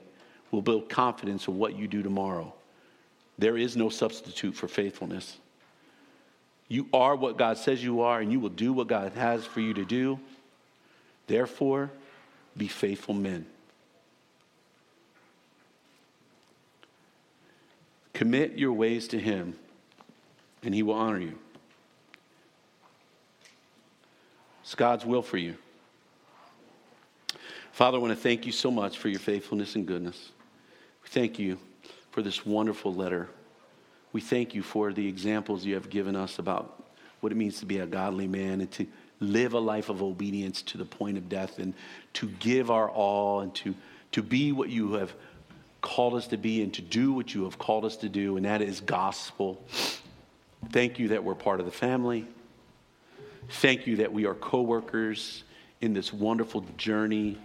will 0.51 0.61
build 0.61 0.89
confidence 0.89 1.47
of 1.47 1.55
what 1.55 1.75
you 1.75 1.87
do 1.87 2.01
tomorrow. 2.01 2.53
There 3.37 3.57
is 3.57 3.75
no 3.75 3.89
substitute 3.89 4.55
for 4.55 4.67
faithfulness. 4.67 5.37
You 6.67 6.87
are 6.93 7.15
what 7.15 7.37
God 7.37 7.57
says 7.57 7.83
you 7.83 8.01
are, 8.01 8.19
and 8.19 8.31
you 8.31 8.39
will 8.39 8.49
do 8.49 8.73
what 8.73 8.87
God 8.87 9.11
has 9.13 9.45
for 9.45 9.59
you 9.59 9.73
to 9.73 9.85
do. 9.85 10.19
Therefore, 11.27 11.91
be 12.55 12.67
faithful 12.67 13.13
men. 13.13 13.45
Commit 18.13 18.57
your 18.57 18.73
ways 18.73 19.07
to 19.09 19.19
Him, 19.19 19.55
and 20.63 20.73
He 20.73 20.83
will 20.83 20.93
honor 20.93 21.19
you. 21.19 21.37
It's 24.63 24.75
God's 24.75 25.05
will 25.05 25.21
for 25.21 25.37
you. 25.37 25.55
Father, 27.73 27.97
I 27.97 28.01
want 28.01 28.13
to 28.13 28.19
thank 28.19 28.45
you 28.45 28.51
so 28.51 28.71
much 28.71 28.97
for 28.97 29.09
your 29.09 29.19
faithfulness 29.19 29.75
and 29.75 29.85
goodness. 29.85 30.31
We 31.03 31.09
thank 31.09 31.37
you 31.37 31.57
for 32.11 32.21
this 32.21 32.45
wonderful 32.45 32.93
letter. 32.93 33.29
We 34.13 34.21
thank 34.21 34.55
you 34.55 34.61
for 34.63 34.93
the 34.93 35.07
examples 35.07 35.65
you 35.65 35.73
have 35.73 35.89
given 35.89 36.15
us 36.15 36.39
about 36.39 36.83
what 37.19 37.31
it 37.31 37.35
means 37.35 37.59
to 37.59 37.65
be 37.65 37.79
a 37.79 37.85
godly 37.85 38.27
man 38.27 38.61
and 38.61 38.71
to 38.71 38.87
live 39.19 39.53
a 39.53 39.59
life 39.59 39.89
of 39.89 40.01
obedience 40.01 40.61
to 40.61 40.77
the 40.77 40.85
point 40.85 41.17
of 41.17 41.29
death 41.29 41.59
and 41.59 41.73
to 42.13 42.29
give 42.39 42.69
our 42.69 42.89
all 42.89 43.41
and 43.41 43.53
to, 43.55 43.73
to 44.11 44.21
be 44.21 44.51
what 44.51 44.69
you 44.69 44.93
have 44.93 45.13
called 45.81 46.13
us 46.13 46.27
to 46.27 46.37
be 46.37 46.61
and 46.61 46.73
to 46.73 46.81
do 46.81 47.11
what 47.11 47.33
you 47.33 47.43
have 47.43 47.57
called 47.57 47.85
us 47.85 47.97
to 47.97 48.07
do, 48.09 48.37
and 48.37 48.45
that 48.45 48.61
is 48.61 48.79
gospel. 48.81 49.61
Thank 50.71 50.99
you 50.99 51.09
that 51.09 51.23
we're 51.23 51.35
part 51.35 51.59
of 51.59 51.65
the 51.65 51.71
family. 51.71 52.27
Thank 53.49 53.87
you 53.87 53.97
that 53.97 54.11
we 54.11 54.25
are 54.25 54.33
co 54.35 54.61
workers 54.61 55.43
in 55.81 55.93
this 55.93 56.13
wonderful 56.13 56.61
journey 56.77 57.37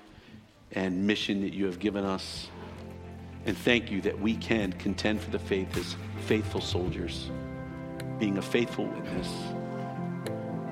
and 0.72 1.06
mission 1.06 1.40
that 1.42 1.52
you 1.52 1.66
have 1.66 1.78
given 1.78 2.04
us. 2.04 2.48
And 3.46 3.56
thank 3.56 3.90
you 3.90 4.00
that 4.02 4.20
we 4.20 4.36
can 4.36 4.72
contend 4.74 5.20
for 5.20 5.30
the 5.30 5.38
faith 5.38 5.76
as 5.76 5.96
faithful 6.26 6.60
soldiers, 6.60 7.30
being 8.18 8.38
a 8.38 8.42
faithful 8.42 8.86
witness 8.86 9.28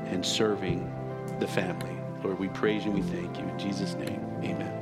and 0.05 0.25
serving 0.25 0.93
the 1.41 1.47
family. 1.49 1.97
Lord, 2.23 2.39
we 2.39 2.49
praise 2.49 2.85
you 2.85 2.93
and 2.93 3.05
we 3.05 3.11
thank 3.11 3.39
you. 3.39 3.45
In 3.45 3.59
Jesus' 3.59 3.95
name, 3.95 4.21
amen. 4.43 4.76